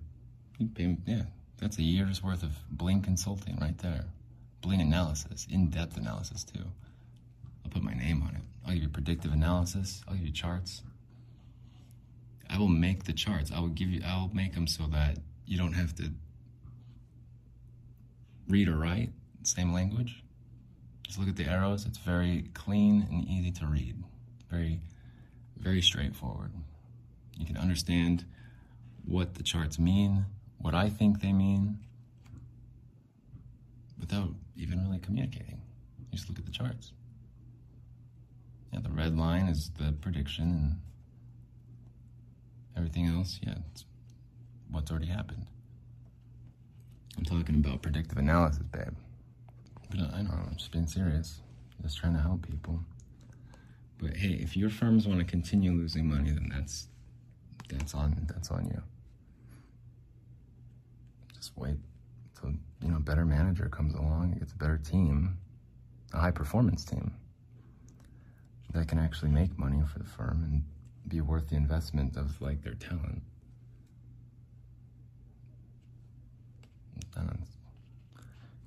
yeah, 1.08 1.24
that's 1.58 1.80
a 1.80 1.84
year's 1.84 2.22
worth 2.22 2.44
of 2.44 2.52
Bling 2.70 3.02
consulting 3.02 3.58
right 3.60 3.80
there. 3.80 4.06
Bling 4.62 4.82
analysis, 4.82 5.48
in 5.50 5.72
depth 5.72 5.98
analysis 5.98 6.44
too. 6.44 6.66
I'll 7.64 7.72
put 7.72 7.84
my 7.84 7.94
name 7.94 8.24
on 8.24 8.36
it. 8.36 8.42
I'll 8.66 8.74
give 8.74 8.84
you 8.84 8.90
predictive 8.90 9.34
analysis. 9.34 10.04
I'll 10.08 10.16
give 10.16 10.26
you 10.26 10.32
charts. 10.32 10.82
I 12.50 12.58
will 12.58 12.68
make 12.68 13.06
the 13.06 13.14
charts. 13.14 13.52
I 13.52 13.60
will 13.60 13.70
give 13.70 13.90
you. 13.90 14.02
I'll 14.06 14.30
make 14.34 14.54
them 14.54 14.68
so 14.68 14.84
that 14.92 15.18
you 15.46 15.58
don't 15.58 15.74
have 15.74 15.96
to 15.96 16.12
read 18.48 18.68
or 18.68 18.76
write 18.76 19.12
same 19.44 19.74
language. 19.74 20.24
Just 21.04 21.20
look 21.20 21.28
at 21.28 21.36
the 21.36 21.46
arrows. 21.46 21.86
It's 21.86 21.98
very 21.98 22.46
clean 22.54 23.08
and 23.10 23.28
easy 23.28 23.52
to 23.52 23.66
read. 23.66 24.04
Very, 24.50 24.80
very 25.58 25.82
straightforward. 25.82 26.52
You 27.38 27.46
can 27.46 27.58
understand 27.58 28.26
what 29.06 29.36
the 29.36 29.44
charts 29.44 29.80
mean, 29.80 30.26
what 30.60 30.76
I 30.76 30.90
think 30.90 31.22
they 31.22 31.34
mean, 31.34 31.80
without 34.00 34.30
even 34.56 34.84
really 34.86 35.00
communicating. 35.00 35.62
You 36.00 36.06
just 36.12 36.30
look 36.30 36.38
at 36.38 36.46
the 36.46 36.52
charts. 36.52 36.92
Yeah, 38.72 38.80
the 38.82 38.90
red 38.90 39.18
line 39.18 39.48
is 39.48 39.72
the 39.78 39.92
prediction, 39.92 40.46
and 40.46 40.78
everything 42.78 43.06
else, 43.08 43.40
yeah, 43.46 43.56
it's 43.72 43.86
what's 44.70 44.90
already 44.90 45.08
happened. 45.08 45.46
I'm 47.18 47.26
talking 47.26 47.56
about 47.56 47.82
predictive 47.82 48.18
analysis, 48.18 48.64
babe. 48.72 48.96
But 49.90 50.00
I 50.14 50.22
know, 50.22 50.32
I'm 50.32 50.56
just 50.56 50.72
being 50.72 50.88
serious. 50.88 51.42
Just 51.82 51.98
trying 51.98 52.14
to 52.14 52.22
help 52.22 52.48
people. 52.48 52.80
But 54.00 54.16
hey, 54.16 54.40
if 54.42 54.56
your 54.56 54.70
firms 54.70 55.08
want 55.08 55.20
to 55.20 55.26
continue 55.26 55.72
losing 55.74 56.08
money, 56.08 56.32
then 56.32 56.50
that's 56.54 56.88
that's 57.68 57.94
on 57.94 58.26
that's 58.28 58.50
on 58.52 58.66
you. 58.68 58.82
Just 61.36 61.52
wait 61.58 61.76
till 62.40 62.52
you 62.82 62.90
know 62.90 62.98
a 62.98 63.02
better 63.02 63.26
manager 63.26 63.68
comes 63.68 63.94
along, 63.96 64.38
gets 64.40 64.54
a 64.54 64.58
better 64.58 64.78
team, 64.78 65.38
a 66.14 66.20
high 66.20 66.32
performance 66.32 66.86
team 66.86 67.14
that 68.74 68.88
can 68.88 69.00
actually 69.00 69.32
make 69.32 69.58
money 69.58 69.82
for 69.92 70.00
the 70.00 70.06
firm 70.06 70.44
and 70.44 70.64
be 71.08 71.22
worth 71.22 71.50
the 71.50 71.56
investment 71.56 72.16
of 72.16 72.42
like 72.42 72.64
their 72.64 72.76
talent. 72.76 73.22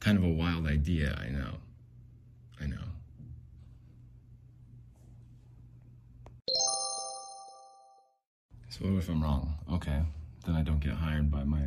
Kind 0.01 0.19
of 0.19 0.25
a 0.25 0.29
wild 0.29 0.67
idea, 0.67 1.19
I 1.19 1.31
know. 1.31 1.53
I 2.61 2.67
know. 2.67 2.77
So 8.69 8.85
what 8.85 8.99
if 8.99 9.09
I'm 9.09 9.23
wrong? 9.23 9.55
Okay, 9.73 10.03
then 10.45 10.57
I 10.57 10.63
don't 10.63 10.81
get 10.81 10.93
hired 10.93 11.31
by 11.31 11.45
my 11.45 11.63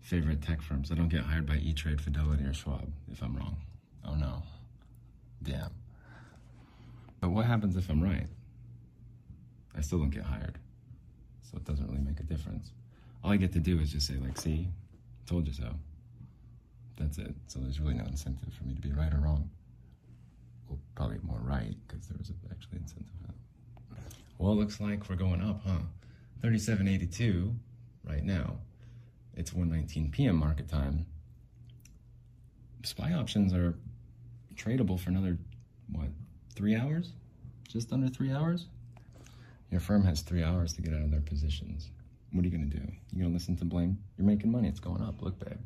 favorite 0.00 0.42
tech 0.42 0.60
firms. 0.60 0.92
I 0.92 0.94
don't 0.94 1.08
get 1.08 1.22
hired 1.22 1.46
by 1.46 1.56
E-Trade, 1.56 2.02
Fidelity, 2.02 2.44
or 2.44 2.52
Schwab 2.52 2.92
if 3.10 3.22
I'm 3.22 3.34
wrong. 3.34 3.56
Oh 4.04 4.14
no. 4.14 4.42
Damn. 5.42 5.70
But 7.22 7.30
what 7.30 7.46
happens 7.46 7.76
if 7.76 7.88
I'm 7.88 8.02
right? 8.02 8.26
I 9.76 9.80
still 9.80 10.00
don't 10.00 10.10
get 10.10 10.24
hired. 10.24 10.58
So 11.42 11.56
it 11.56 11.64
doesn't 11.64 11.86
really 11.86 12.02
make 12.02 12.18
a 12.18 12.24
difference. 12.24 12.72
All 13.22 13.30
I 13.30 13.36
get 13.36 13.52
to 13.52 13.60
do 13.60 13.78
is 13.78 13.92
just 13.92 14.08
say, 14.08 14.14
like, 14.14 14.36
see, 14.36 14.68
told 15.24 15.46
you 15.46 15.52
so. 15.52 15.72
That's 16.98 17.18
it. 17.18 17.32
So 17.46 17.60
there's 17.60 17.78
really 17.78 17.94
no 17.94 18.04
incentive 18.04 18.52
for 18.52 18.64
me 18.64 18.74
to 18.74 18.80
be 18.80 18.92
right 18.92 19.14
or 19.14 19.18
wrong. 19.18 19.48
Well, 20.68 20.80
probably 20.96 21.20
more 21.22 21.38
right, 21.42 21.76
because 21.86 22.08
there 22.08 22.18
was 22.18 22.32
actually 22.50 22.78
incentive. 22.78 23.06
Well, 24.38 24.52
it 24.52 24.56
looks 24.56 24.80
like 24.80 25.08
we're 25.08 25.14
going 25.14 25.40
up, 25.40 25.62
huh? 25.64 25.78
37.82 26.42 27.54
right 28.04 28.24
now. 28.24 28.56
It's 29.36 29.52
1:19 29.52 30.10
p.m. 30.10 30.34
market 30.34 30.68
time. 30.68 31.06
SPY 32.82 33.12
options 33.12 33.52
are 33.54 33.78
tradable 34.56 34.98
for 34.98 35.10
another 35.10 35.38
what? 35.92 36.08
3 36.54 36.76
hours? 36.76 37.12
Just 37.68 37.92
under 37.92 38.08
3 38.08 38.32
hours? 38.32 38.66
Your 39.70 39.80
firm 39.80 40.04
has 40.04 40.20
3 40.20 40.42
hours 40.42 40.72
to 40.74 40.82
get 40.82 40.94
out 40.94 41.02
of 41.02 41.10
their 41.10 41.20
positions. 41.20 41.90
What 42.32 42.44
are 42.44 42.48
you 42.48 42.56
going 42.56 42.70
to 42.70 42.76
do? 42.76 42.82
You 43.12 43.20
going 43.20 43.30
to 43.30 43.34
listen 43.34 43.56
to 43.56 43.64
blame? 43.64 43.98
You're 44.16 44.26
making 44.26 44.50
money. 44.50 44.68
It's 44.68 44.80
going 44.80 45.02
up. 45.02 45.22
Look, 45.22 45.38
babe. 45.38 45.58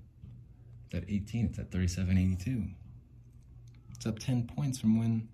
It's 0.86 0.94
at 0.94 1.10
18. 1.10 1.46
It's 1.46 1.58
at 1.58 1.70
37.82. 1.70 2.70
It's 3.94 4.06
up 4.06 4.18
10 4.18 4.46
points 4.46 4.78
from 4.78 4.98
when 4.98 5.28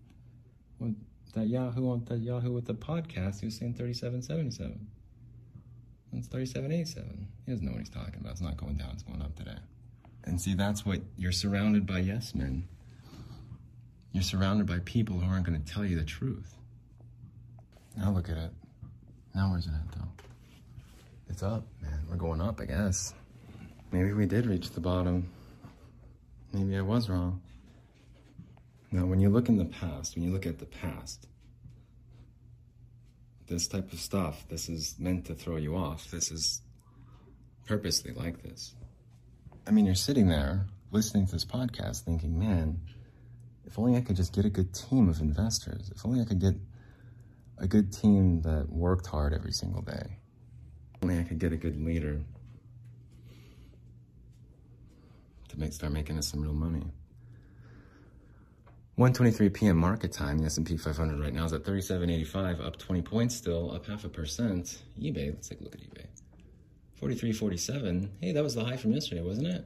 what 0.79 0.93
that 1.35 1.47
Yahoo 1.47 1.91
on 1.91 2.05
that 2.07 2.19
Yahoo 2.19 2.53
with 2.53 2.67
the 2.67 2.75
podcast, 2.75 3.41
he 3.41 3.47
was 3.47 3.57
saying 3.57 3.75
3777. 3.75 4.87
It's 6.13 6.29
3787. 6.29 7.29
He 7.47 7.53
doesn't 7.53 7.65
know 7.65 7.73
what 7.73 7.81
he's 7.81 7.89
talking 7.89 8.21
about. 8.21 8.33
It's 8.33 8.41
not 8.41 8.57
going 8.57 8.77
down, 8.77 8.91
it's 8.93 9.03
going 9.03 9.23
up 9.23 9.35
today. 9.35 9.57
And 10.25 10.41
see, 10.41 10.55
that's 10.55 10.85
what 10.85 11.01
you're 11.17 11.33
surrounded 11.33 11.87
by 11.87 12.01
yes 12.01 12.35
men. 12.35 12.69
You're 14.13 14.23
surrounded 14.23 14.67
by 14.67 14.79
people 14.85 15.19
who 15.19 15.31
aren't 15.31 15.47
going 15.47 15.63
to 15.63 15.73
tell 15.73 15.85
you 15.85 15.99
the 15.99 16.05
truth. 16.05 16.57
Now 17.97 18.11
look 18.11 18.29
at 18.29 18.37
it. 18.37 18.51
Now 19.35 19.51
where's 19.51 19.67
it 19.67 19.73
at 19.73 19.99
though? 19.99 20.09
It's 21.29 21.43
up, 21.43 21.65
man. 21.81 22.01
We're 22.11 22.17
going 22.17 22.41
up, 22.41 22.61
I 22.61 22.67
guess. 22.67 23.15
Maybe 23.91 24.13
we 24.13 24.27
did 24.27 24.47
reach 24.47 24.71
the 24.71 24.81
bottom. 24.81 25.29
Maybe 26.53 26.77
I 26.77 26.83
was 26.83 27.09
wrong. 27.09 27.41
Now, 28.91 29.07
when 29.07 29.21
you 29.21 29.31
look 29.31 29.49
in 29.49 29.57
the 29.57 29.65
past, 29.65 30.15
when 30.15 30.25
you 30.25 30.31
look 30.31 30.45
at 30.45 30.59
the 30.59 30.67
past, 30.67 31.27
this 33.47 33.67
type 33.67 33.93
of 33.93 33.99
stuff, 33.99 34.45
this 34.51 34.69
is 34.69 34.95
meant 34.99 35.25
to 35.27 35.35
throw 35.35 35.57
you 35.57 35.77
off. 35.77 36.11
This 36.11 36.31
is 36.31 36.61
purposely 37.67 38.13
like 38.13 38.43
this. 38.43 38.75
I 39.67 39.71
mean, 39.71 39.87
you're 39.87 39.95
sitting 39.95 40.29
there 40.29 40.67
listening 40.91 41.27
to 41.27 41.33
this 41.33 41.45
podcast 41.45 42.01
thinking, 42.01 42.39
man, 42.39 42.81
if 43.67 43.79
only 43.79 43.97
I 43.97 44.01
could 44.01 44.17
just 44.17 44.33
get 44.33 44.45
a 44.45 44.51
good 44.51 44.75
team 44.75 45.09
of 45.09 45.21
investors, 45.21 45.91
if 45.95 46.05
only 46.05 46.21
I 46.21 46.25
could 46.25 46.41
get 46.41 46.55
a 47.59 47.67
good 47.67 47.93
team 47.93 48.43
that 48.43 48.69
worked 48.69 49.07
hard 49.07 49.33
every 49.33 49.53
single 49.53 49.83
day, 49.83 50.19
if 50.95 51.03
only 51.03 51.19
I 51.19 51.23
could 51.23 51.39
get 51.39 51.53
a 51.53 51.57
good 51.57 51.83
leader 51.83 52.21
to 55.49 55.61
make, 55.61 55.73
start 55.73 55.93
making 55.93 56.19
us 56.19 56.29
some 56.29 56.43
real 56.43 56.53
money. 56.53 56.83
1:23 58.99 59.53
p.m. 59.55 59.77
market 59.79 60.13
time. 60.13 60.39
The 60.39 60.45
S&P 60.47 60.77
500 60.77 61.19
right 61.19 61.33
now 61.33 61.45
is 61.45 61.53
at 61.55 61.65
37.85, 61.65 62.65
up 62.65 62.79
20 62.79 63.03
points 63.03 63.35
still, 63.35 63.75
up 63.75 63.87
half 63.87 64.05
a 64.05 64.09
percent. 64.09 64.83
eBay, 65.01 65.31
let's 65.31 65.49
take 65.49 65.61
a 65.61 65.65
look 65.65 65.75
at 65.75 65.81
eBay. 65.81 66.07
43.47. 67.01 68.09
Hey, 68.21 68.33
that 68.33 68.43
was 68.43 68.55
the 68.55 68.65
high 68.65 68.77
from 68.77 68.93
yesterday, 68.93 69.23
wasn't 69.23 69.49
it? 69.49 69.65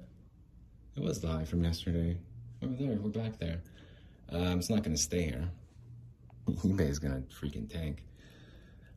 It 0.97 1.03
was 1.03 1.21
the 1.21 1.29
high 1.29 1.45
from 1.45 1.65
yesterday. 1.65 2.17
Over 2.63 2.75
there, 2.75 2.97
we're 2.97 3.11
back 3.11 3.39
there. 3.39 3.61
Um, 4.31 4.59
it's 4.59 4.71
not 4.71 4.83
going 4.83 4.97
to 4.97 5.03
stay 5.03 5.23
here. 5.23 5.49
eBay 6.49 6.89
is 6.89 6.99
going 6.99 7.15
to 7.15 7.35
freaking 7.35 7.71
tank. 7.71 8.03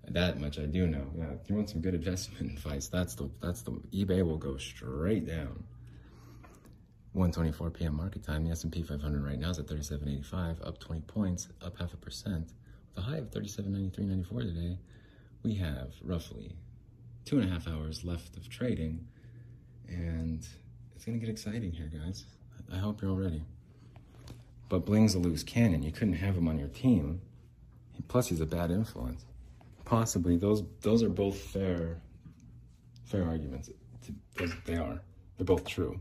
That 0.07 0.39
much 0.39 0.57
I 0.57 0.65
do 0.65 0.87
know. 0.87 1.05
Yeah, 1.15 1.31
if 1.41 1.49
you 1.49 1.55
want 1.55 1.69
some 1.69 1.81
good 1.81 1.93
investment 1.93 2.51
advice, 2.57 2.87
that's 2.87 3.13
the 3.15 3.29
that's 3.41 3.61
the 3.61 3.71
eBay 3.93 4.25
will 4.25 4.37
go 4.37 4.57
straight 4.57 5.27
down. 5.27 5.63
1:24 7.15 7.73
p.m. 7.73 7.95
market 7.95 8.23
time. 8.23 8.45
The 8.45 8.51
S&P 8.51 8.83
500 8.83 9.23
right 9.23 9.39
now 9.39 9.49
is 9.49 9.59
at 9.59 9.65
37.85, 9.65 10.65
up 10.67 10.79
20 10.79 11.01
points, 11.01 11.49
up 11.61 11.77
half 11.77 11.93
a 11.93 11.97
percent. 11.97 12.53
With 12.89 12.97
a 12.97 13.01
high 13.01 13.17
of 13.17 13.29
37.93.94 13.31 14.41
today, 14.41 14.77
we 15.43 15.55
have 15.55 15.93
roughly 16.03 16.55
two 17.25 17.39
and 17.39 17.49
a 17.49 17.53
half 17.53 17.67
hours 17.67 18.03
left 18.03 18.37
of 18.37 18.47
trading, 18.49 19.05
and 19.87 20.47
it's 20.95 21.05
gonna 21.05 21.17
get 21.17 21.29
exciting 21.29 21.71
here, 21.71 21.91
guys. 21.93 22.25
I 22.71 22.77
hope 22.77 23.01
you're 23.01 23.11
all 23.11 23.17
ready. 23.17 23.43
But 24.69 24.85
Bling's 24.85 25.15
a 25.15 25.19
loose 25.19 25.43
cannon. 25.43 25.83
You 25.83 25.91
couldn't 25.91 26.13
have 26.13 26.37
him 26.37 26.47
on 26.47 26.59
your 26.59 26.67
team. 26.69 27.21
Plus, 28.07 28.27
he's 28.27 28.39
a 28.39 28.45
bad 28.45 28.71
influence. 28.71 29.25
Possibly, 29.83 30.37
those 30.37 30.63
those 30.81 31.03
are 31.03 31.09
both 31.09 31.37
fair 31.37 32.01
fair 33.03 33.25
arguments. 33.25 33.69
They 34.65 34.75
are. 34.75 35.01
They're 35.37 35.45
both 35.45 35.65
true. 35.65 35.99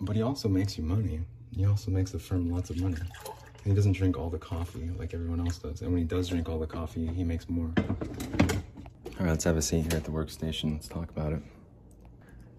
But 0.00 0.16
he 0.16 0.22
also 0.22 0.48
makes 0.48 0.76
you 0.76 0.84
money. 0.84 1.20
He 1.54 1.64
also 1.64 1.90
makes 1.90 2.10
the 2.10 2.18
firm 2.18 2.50
lots 2.50 2.70
of 2.70 2.80
money. 2.80 2.96
And 2.96 3.72
he 3.72 3.74
doesn't 3.74 3.92
drink 3.92 4.18
all 4.18 4.30
the 4.30 4.38
coffee 4.38 4.90
like 4.98 5.14
everyone 5.14 5.40
else 5.40 5.58
does. 5.58 5.80
And 5.80 5.90
when 5.92 5.98
he 5.98 6.04
does 6.04 6.28
drink 6.28 6.48
all 6.48 6.58
the 6.58 6.66
coffee, 6.66 7.06
he 7.06 7.24
makes 7.24 7.48
more. 7.48 7.72
All 7.78 9.24
right, 9.24 9.30
let's 9.30 9.44
have 9.44 9.56
a 9.56 9.62
seat 9.62 9.82
here 9.82 9.96
at 9.96 10.04
the 10.04 10.10
workstation. 10.10 10.72
Let's 10.72 10.88
talk 10.88 11.08
about 11.10 11.32
it. 11.32 11.42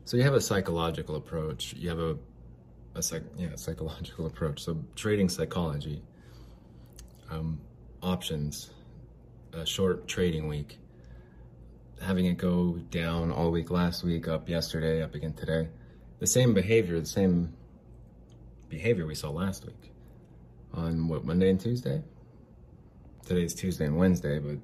So 0.05 0.17
you 0.17 0.23
have 0.23 0.33
a 0.33 0.41
psychological 0.41 1.15
approach. 1.15 1.73
You 1.73 1.89
have 1.89 1.99
a, 1.99 2.17
a 2.97 3.01
psych, 3.03 3.23
yeah, 3.37 3.55
psychological 3.55 4.25
approach. 4.31 4.63
So 4.63 4.77
trading 4.95 5.29
psychology, 5.29 6.01
um, 7.29 7.61
options, 8.01 8.71
a 9.53 9.65
short 9.65 10.07
trading 10.07 10.47
week, 10.47 10.79
having 12.01 12.25
it 12.25 12.37
go 12.37 12.73
down 12.91 13.31
all 13.31 13.51
week 13.51 13.71
last 13.71 14.03
week, 14.03 14.27
up 14.27 14.49
yesterday, 14.49 15.01
up 15.01 15.15
again 15.15 15.33
today. 15.33 15.69
The 16.19 16.27
same 16.27 16.53
behavior, 16.53 16.99
the 16.99 17.05
same 17.05 17.53
behavior 18.69 19.05
we 19.05 19.15
saw 19.15 19.29
last 19.29 19.65
week 19.65 19.91
on 20.73 21.07
what 21.07 21.23
Monday 21.23 21.49
and 21.49 21.59
Tuesday. 21.59 22.03
Today's 23.25 23.53
Tuesday 23.53 23.85
and 23.85 23.97
Wednesday, 23.97 24.39
but 24.39 24.57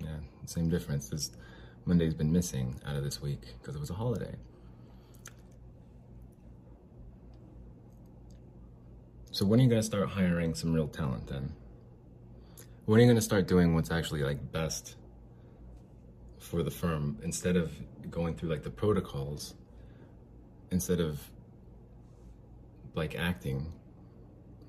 yeah, 0.00 0.16
same 0.46 0.68
difference. 0.68 1.08
This 1.08 1.30
Monday's 1.84 2.14
been 2.14 2.32
missing 2.32 2.80
out 2.86 2.96
of 2.96 3.04
this 3.04 3.22
week 3.22 3.40
because 3.60 3.74
it 3.74 3.80
was 3.80 3.90
a 3.90 3.94
holiday. 3.94 4.34
So 9.32 9.46
when 9.46 9.60
are 9.60 9.62
you 9.62 9.68
gonna 9.70 9.82
start 9.82 10.10
hiring 10.10 10.54
some 10.54 10.74
real 10.74 10.86
talent 10.86 11.26
then? 11.26 11.54
When 12.84 13.00
are 13.00 13.02
you 13.02 13.08
gonna 13.08 13.22
start 13.22 13.48
doing 13.48 13.74
what's 13.74 13.90
actually 13.90 14.22
like 14.22 14.52
best 14.52 14.96
for 16.38 16.62
the 16.62 16.70
firm 16.70 17.16
instead 17.22 17.56
of 17.56 17.72
going 18.10 18.34
through 18.34 18.50
like 18.50 18.62
the 18.62 18.70
protocols 18.70 19.54
instead 20.70 21.00
of 21.00 21.18
like 22.94 23.14
acting 23.18 23.72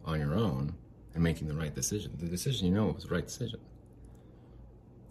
on 0.05 0.21
your 0.21 0.33
own 0.33 0.73
and 1.13 1.21
making 1.21 1.49
the 1.49 1.55
right 1.55 1.75
decision? 1.75 2.13
The 2.17 2.27
decision 2.27 2.65
you 2.67 2.73
know 2.73 2.85
was 2.85 3.03
the 3.03 3.13
right 3.13 3.27
decision. 3.27 3.59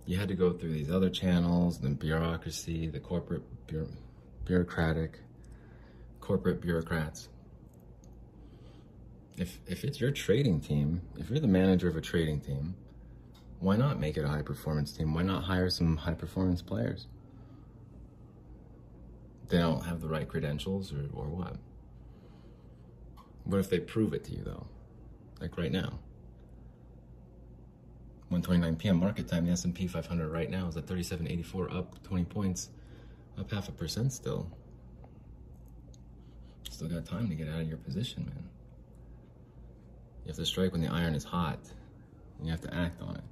You 0.07 0.17
had 0.17 0.29
to 0.29 0.35
go 0.35 0.55
through 0.55 0.73
these 0.73 0.91
other 0.91 1.11
channels 1.11 1.79
the 1.79 1.91
bureaucracy 1.91 2.89
the 2.89 3.01
corporate 3.01 3.43
bureaucratic 4.47 5.19
corporate 6.21 6.63
bureaucrats 6.63 7.29
if 9.37 9.59
if 9.67 9.85
it's 9.85 10.01
your 10.01 10.11
trading 10.11 10.61
team 10.61 11.03
if 11.17 11.31
you're 11.31 11.41
the 11.41 11.47
manager 11.47 11.89
of 11.89 11.97
a 11.97 12.01
trading 12.01 12.41
team 12.41 12.75
why 13.63 13.77
not 13.77 14.01
make 14.01 14.17
it 14.17 14.25
a 14.25 14.29
high 14.29 14.43
performance 14.43 14.91
team? 14.91 15.15
Why 15.15 15.23
not 15.23 15.45
hire 15.45 15.71
some 15.71 15.97
high 15.97 16.15
performance 16.15 16.61
players? 16.61 17.07
They 19.49 19.59
don't 19.59 19.85
have 19.85 20.01
the 20.01 20.09
right 20.09 20.29
credentials 20.29 20.93
or, 20.93 21.09
or 21.15 21.27
what? 21.27 21.57
What 23.45 23.61
if 23.61 23.71
they 23.71 23.79
prove 23.79 24.15
it 24.15 24.25
to 24.25 24.33
you 24.33 24.43
though? 24.43 24.67
Like 25.41 25.57
right 25.57 25.71
now? 25.71 26.01
1:29 28.33 28.79
p.m. 28.79 28.97
market 28.97 29.29
time. 29.29 29.47
The 29.47 29.53
S&P 29.53 29.87
500 29.87 30.29
right 30.29 30.51
now 30.51 30.67
is 30.67 30.77
at 30.77 30.87
37.84, 30.87 31.77
up 31.77 32.03
20 32.03 32.25
points, 32.25 32.71
up 33.39 33.53
half 33.53 33.69
a 33.69 33.73
percent 33.73 34.13
still. 34.13 34.51
Still 36.69 36.89
got 36.89 37.05
time 37.05 37.29
to 37.29 37.37
get 37.37 37.49
out 37.49 37.61
of 37.61 37.69
your 37.69 37.77
position, 37.77 38.25
man. 38.25 38.52
You 40.25 40.29
have 40.29 40.37
to 40.37 40.47
strike 40.47 40.73
when 40.73 40.81
the 40.81 40.89
iron 40.89 41.15
is 41.15 41.25
hot, 41.25 41.59
and 42.39 42.47
you 42.47 42.53
have 42.53 42.61
to 42.63 42.75
act 42.75 43.01
on 43.03 43.17
it. 43.17 43.25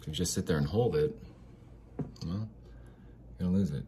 If 0.00 0.06
you 0.06 0.12
just 0.12 0.32
sit 0.32 0.46
there 0.46 0.56
and 0.56 0.66
hold 0.66 0.96
it, 0.96 1.14
well, 2.24 2.48
you're 3.38 3.48
gonna 3.48 3.52
lose 3.52 3.70
it. 3.70 3.84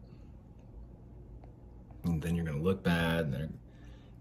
And 2.03 2.21
then 2.21 2.35
you're 2.35 2.45
gonna 2.45 2.61
look 2.61 2.83
bad, 2.83 3.25
and 3.25 3.57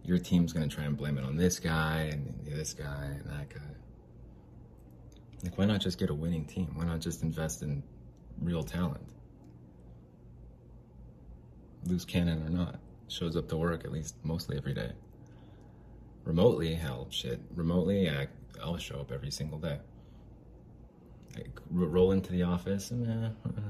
your 0.03 0.19
team's 0.19 0.53
gonna 0.53 0.69
try 0.69 0.85
and 0.85 0.97
blame 0.97 1.19
it 1.19 1.25
on 1.25 1.37
this 1.37 1.59
guy 1.59 2.09
and 2.13 2.35
this 2.45 2.73
guy 2.73 3.05
and 3.05 3.27
that 3.27 3.51
guy. 3.51 3.61
Like, 5.45 5.59
why 5.59 5.67
not 5.67 5.81
just 5.81 5.99
get 5.99 6.11
a 6.11 6.15
winning 6.15 6.47
team? 6.47 6.71
Why 6.75 6.85
not 6.85 7.01
just 7.01 7.23
invest 7.23 7.63
in 7.63 7.83
real 8.41 8.63
talent? 8.63 9.03
Loose 11.85 12.05
cannon 12.05 12.43
or 12.43 12.51
not, 12.51 12.81
shows 13.09 13.37
up 13.37 13.49
to 13.49 13.57
work 13.57 13.85
at 13.85 13.93
least 13.93 14.17
mostly 14.25 14.57
every 14.57 14.75
day. 14.75 14.93
Remotely, 16.29 16.75
hell, 16.75 17.07
shit. 17.09 17.41
Remotely, 17.55 18.11
I, 18.11 18.29
I'll 18.63 18.77
show 18.77 19.01
up 19.01 19.11
every 19.11 19.31
single 19.31 19.59
day. 19.59 19.79
Like, 21.35 21.59
roll 21.71 22.13
into 22.13 22.33
the 22.33 22.43
office 22.43 22.91
and, 22.91 23.07
uh, 23.07 23.31
uh, 23.49 23.63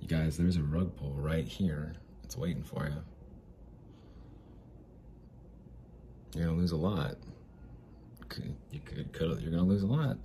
you 0.00 0.08
guys, 0.08 0.36
there's 0.36 0.56
a 0.56 0.62
rug 0.64 0.96
pull 0.96 1.12
right 1.12 1.46
here. 1.46 1.94
It's 2.24 2.36
waiting 2.36 2.64
for 2.64 2.88
you. 2.88 2.96
You're 6.34 6.46
gonna 6.46 6.58
lose 6.58 6.72
a 6.72 6.76
lot. 6.76 7.14
You 8.72 8.80
could, 8.84 9.12
could 9.12 9.40
you're 9.42 9.52
gonna 9.52 9.62
lose 9.62 9.84
a 9.84 9.86
lot. 9.86 10.16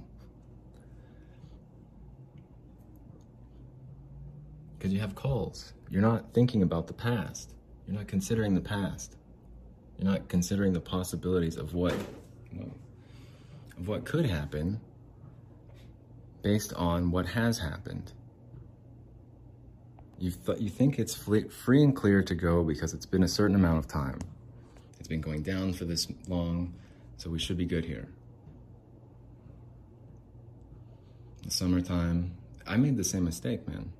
Because 4.80 4.92
you 4.92 5.00
have 5.00 5.14
calls. 5.14 5.74
You're 5.92 6.02
not 6.02 6.34
thinking 6.34 6.64
about 6.64 6.88
the 6.88 6.94
past. 6.94 7.54
You're 7.86 7.98
not 7.98 8.08
considering 8.08 8.56
the 8.56 8.62
past. 8.62 9.16
You're 9.98 10.12
not 10.12 10.28
considering 10.28 10.74
the 10.74 10.80
possibilities 10.80 11.58
of 11.58 11.74
what 11.74 11.96
of 13.78 13.88
what 13.88 14.06
could 14.06 14.26
happen 14.26 14.80
based 16.42 16.74
on 16.74 17.12
what 17.12 17.26
has 17.26 17.60
happened. 17.60 18.12
You, 20.20 20.32
th- 20.32 20.60
you 20.60 20.70
think 20.70 20.98
it's 20.98 21.14
free 21.14 21.84
and 21.84 21.96
clear 21.96 22.24
to 22.24 22.36
go 22.36 22.64
because 22.64 22.94
it's 22.94 23.06
been 23.06 23.24
a 23.24 23.28
certain 23.28 23.56
amount 23.56 23.78
of 23.78 23.88
time. 23.88 24.20
It's 25.00 25.08
been 25.08 25.22
going 25.22 25.44
down 25.44 25.74
for 25.74 25.86
this 25.86 26.08
long, 26.28 26.74
so 27.18 27.30
we 27.30 27.38
should 27.38 27.58
be 27.58 27.66
good 27.66 27.86
here. 27.86 28.08
The 31.44 31.52
summertime, 31.52 32.36
I 32.66 32.78
made 32.78 32.98
the 32.98 33.04
same 33.04 33.26
mistake, 33.26 33.68
man. 33.68 33.92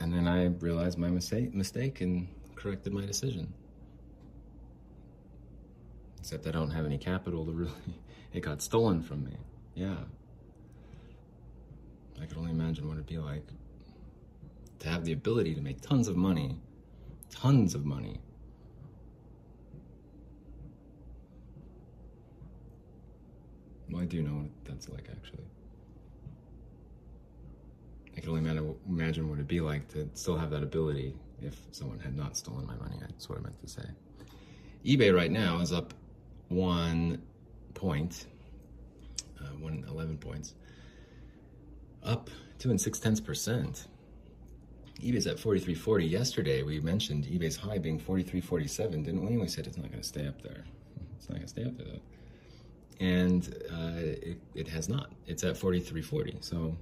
And 0.00 0.12
then 0.12 0.26
I 0.26 0.46
realized 0.46 0.98
my 0.98 1.08
mistake, 1.08 1.54
mistake 1.54 2.00
and 2.00 2.28
corrected 2.58 2.92
my 2.92 3.06
decision. 3.06 3.52
Except 6.18 6.46
I 6.46 6.50
don't 6.50 6.70
have 6.70 6.84
any 6.84 6.98
capital 6.98 7.46
to 7.46 7.52
really. 7.52 7.72
It 8.30 8.40
got 8.40 8.60
stolen 8.60 9.02
from 9.02 9.24
me. 9.24 9.32
Yeah. 9.74 9.96
I 12.20 12.26
could 12.26 12.36
only 12.36 12.50
imagine 12.50 12.86
what 12.86 12.92
it'd 12.92 13.06
be 13.06 13.16
like 13.16 13.42
to 14.80 14.88
have 14.90 15.06
the 15.06 15.12
ability 15.12 15.54
to 15.54 15.62
make 15.62 15.80
tons 15.80 16.08
of 16.08 16.16
money, 16.16 16.60
tons 17.30 17.74
of 17.74 17.86
money. 17.86 18.20
Well, 23.90 24.02
I 24.02 24.04
do 24.04 24.20
know 24.20 24.42
what 24.42 24.50
that's 24.64 24.90
like, 24.90 25.08
actually. 25.10 25.44
I 28.14 28.20
can 28.20 28.28
only 28.28 28.76
imagine 28.90 29.30
what 29.30 29.36
it'd 29.36 29.48
be 29.48 29.60
like 29.60 29.88
to 29.94 30.06
still 30.12 30.36
have 30.36 30.50
that 30.50 30.62
ability 30.62 31.14
if 31.42 31.60
someone 31.70 31.98
had 32.00 32.16
not 32.16 32.36
stolen 32.36 32.66
my 32.66 32.76
money. 32.76 32.96
That's 33.00 33.28
what 33.28 33.38
I 33.38 33.42
meant 33.42 33.60
to 33.60 33.68
say. 33.68 33.84
eBay 34.84 35.14
right 35.14 35.30
now 35.30 35.60
is 35.60 35.72
up 35.72 35.94
one 36.48 37.22
point, 37.74 38.26
uh, 39.40 39.54
one 39.58 39.84
eleven 39.88 40.16
points, 40.18 40.54
up 42.02 42.30
two 42.58 42.70
and 42.70 42.80
six 42.80 42.98
tenths 42.98 43.20
percent. 43.20 43.86
eBay's 45.00 45.26
at 45.26 45.38
forty 45.38 45.60
three 45.60 45.74
forty. 45.74 46.06
Yesterday 46.06 46.62
we 46.62 46.80
mentioned 46.80 47.24
eBay's 47.24 47.56
high 47.56 47.78
being 47.78 47.98
forty 47.98 48.22
three 48.22 48.40
forty 48.40 48.66
seven, 48.66 49.02
didn't 49.02 49.24
we? 49.28 49.36
We 49.36 49.48
said 49.48 49.66
it's 49.66 49.76
not 49.76 49.90
going 49.90 50.02
to 50.02 50.08
stay 50.08 50.26
up 50.26 50.42
there. 50.42 50.64
It's 51.16 51.28
not 51.28 51.36
going 51.36 51.46
to 51.46 51.48
stay 51.48 51.64
up 51.64 51.76
there 51.76 51.86
though, 51.86 53.04
and 53.04 53.54
uh, 53.70 54.00
it, 54.00 54.40
it 54.54 54.68
has 54.68 54.88
not. 54.88 55.12
It's 55.26 55.44
at 55.44 55.56
forty 55.56 55.80
three 55.80 56.02
forty. 56.02 56.36
So 56.40 56.76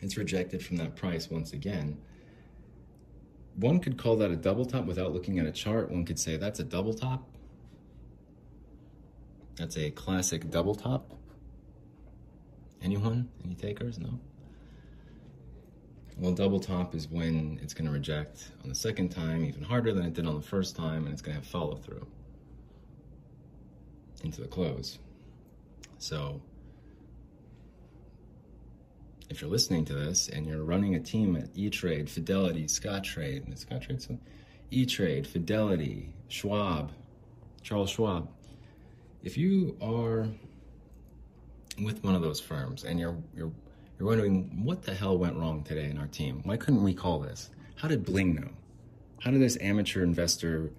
it's 0.00 0.16
rejected 0.16 0.64
from 0.64 0.76
that 0.76 0.94
price 0.94 1.28
once 1.28 1.52
again. 1.52 1.98
One 3.58 3.80
could 3.80 3.98
call 3.98 4.16
that 4.18 4.30
a 4.30 4.36
double 4.36 4.64
top 4.64 4.84
without 4.84 5.12
looking 5.12 5.40
at 5.40 5.46
a 5.46 5.50
chart. 5.50 5.90
One 5.90 6.04
could 6.04 6.18
say 6.18 6.36
that's 6.36 6.60
a 6.60 6.64
double 6.64 6.94
top. 6.94 7.28
That's 9.56 9.76
a 9.76 9.90
classic 9.90 10.48
double 10.48 10.76
top. 10.76 11.12
Anyone? 12.80 13.28
Any 13.44 13.56
takers? 13.56 13.98
No? 13.98 14.20
Well, 16.16 16.32
double 16.32 16.60
top 16.60 16.94
is 16.94 17.08
when 17.08 17.58
it's 17.60 17.74
going 17.74 17.86
to 17.86 17.92
reject 17.92 18.52
on 18.62 18.68
the 18.68 18.76
second 18.76 19.08
time 19.08 19.44
even 19.44 19.62
harder 19.62 19.92
than 19.92 20.04
it 20.04 20.14
did 20.14 20.26
on 20.26 20.36
the 20.36 20.46
first 20.46 20.76
time, 20.76 21.04
and 21.04 21.12
it's 21.12 21.22
going 21.22 21.36
to 21.36 21.40
have 21.40 21.50
follow 21.50 21.74
through 21.74 22.06
into 24.22 24.40
the 24.40 24.48
close. 24.48 24.98
So, 25.98 26.40
if 29.28 29.40
you're 29.40 29.50
listening 29.50 29.84
to 29.86 29.92
this 29.92 30.28
and 30.28 30.46
you're 30.46 30.64
running 30.64 30.94
a 30.94 31.00
team 31.00 31.36
at 31.36 31.48
E-Trade, 31.54 32.08
Fidelity, 32.08 32.64
Scottrade, 32.64 33.46
Scottrade, 33.54 34.00
so 34.00 34.18
E-Trade, 34.70 35.26
Fidelity, 35.26 36.14
Schwab, 36.28 36.92
Charles 37.62 37.90
Schwab, 37.90 38.28
if 39.22 39.36
you 39.36 39.76
are 39.82 40.28
with 41.82 42.02
one 42.02 42.14
of 42.14 42.22
those 42.22 42.40
firms 42.40 42.84
and 42.84 42.98
you're 42.98 43.16
you're 43.36 43.52
you're 43.98 44.08
wondering 44.08 44.64
what 44.64 44.82
the 44.82 44.94
hell 44.94 45.18
went 45.18 45.36
wrong 45.36 45.62
today 45.62 45.90
in 45.90 45.98
our 45.98 46.06
team, 46.06 46.40
why 46.44 46.56
couldn't 46.56 46.82
we 46.82 46.94
call 46.94 47.18
this? 47.18 47.50
How 47.76 47.88
did 47.88 48.04
Bling 48.04 48.34
know? 48.34 48.48
How 49.20 49.30
did 49.30 49.40
this 49.40 49.58
amateur 49.60 50.02
investor 50.02 50.70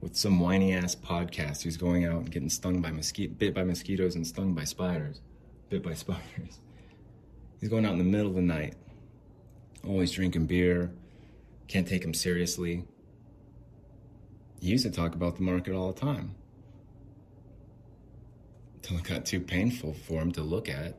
with 0.00 0.16
some 0.16 0.38
whiny 0.38 0.72
ass 0.72 0.94
podcast 0.94 1.62
who's 1.62 1.76
going 1.76 2.04
out 2.04 2.18
and 2.18 2.30
getting 2.30 2.48
stung 2.48 2.80
by 2.80 2.92
mosquito, 2.92 3.34
bit 3.36 3.52
by 3.52 3.64
mosquitoes 3.64 4.14
and 4.14 4.24
stung 4.24 4.54
by 4.54 4.64
spiders, 4.64 5.20
bit 5.68 5.82
by 5.82 5.94
spiders? 5.94 6.60
He's 7.60 7.68
going 7.68 7.84
out 7.84 7.92
in 7.92 7.98
the 7.98 8.04
middle 8.04 8.28
of 8.28 8.34
the 8.34 8.42
night, 8.42 8.74
always 9.84 10.12
drinking 10.12 10.46
beer, 10.46 10.92
can't 11.66 11.86
take 11.86 12.04
him 12.04 12.14
seriously. 12.14 12.84
He 14.60 14.68
used 14.68 14.84
to 14.84 14.90
talk 14.90 15.14
about 15.14 15.36
the 15.36 15.42
market 15.42 15.74
all 15.74 15.92
the 15.92 16.00
time. 16.00 16.34
Until 18.76 18.98
it 18.98 19.04
got 19.04 19.26
too 19.26 19.40
painful 19.40 19.94
for 19.94 20.20
him 20.20 20.32
to 20.32 20.42
look 20.42 20.68
at, 20.68 20.98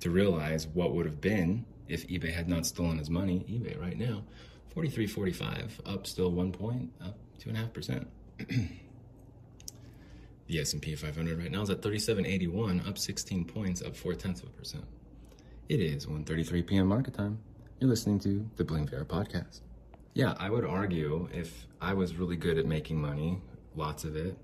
to 0.00 0.10
realize 0.10 0.66
what 0.66 0.94
would 0.94 1.06
have 1.06 1.20
been 1.20 1.64
if 1.88 2.06
eBay 2.08 2.32
had 2.32 2.48
not 2.48 2.66
stolen 2.66 2.98
his 2.98 3.10
money. 3.10 3.44
eBay 3.48 3.80
right 3.80 3.98
now, 3.98 4.24
43.45, 4.74 5.80
up 5.86 6.06
still 6.06 6.30
one 6.30 6.52
point, 6.52 6.90
up 7.02 7.16
two 7.38 7.50
and 7.50 7.58
a 7.58 7.60
half 7.60 7.72
percent. 7.72 8.08
The 10.48 10.60
S&P 10.60 10.94
500 10.94 11.38
right 11.38 11.50
now 11.50 11.62
is 11.62 11.70
at 11.70 11.82
37.81, 11.82 12.88
up 12.88 12.98
16 12.98 13.44
points, 13.46 13.82
up 13.82 13.96
four 13.96 14.14
tenths 14.14 14.42
of 14.42 14.48
a 14.48 14.52
percent. 14.52 14.84
It 15.68 15.80
is 15.80 16.06
1.33 16.06 16.64
p.m. 16.64 16.86
market 16.86 17.14
time. 17.14 17.40
You're 17.80 17.90
listening 17.90 18.20
to 18.20 18.48
the 18.54 18.62
Bling 18.62 18.86
Viera 18.86 19.04
podcast. 19.04 19.62
Yeah, 20.14 20.36
I 20.38 20.48
would 20.48 20.64
argue 20.64 21.28
if 21.34 21.66
I 21.80 21.92
was 21.92 22.14
really 22.14 22.36
good 22.36 22.56
at 22.56 22.66
making 22.66 23.00
money, 23.00 23.40
lots 23.74 24.04
of 24.04 24.14
it, 24.14 24.38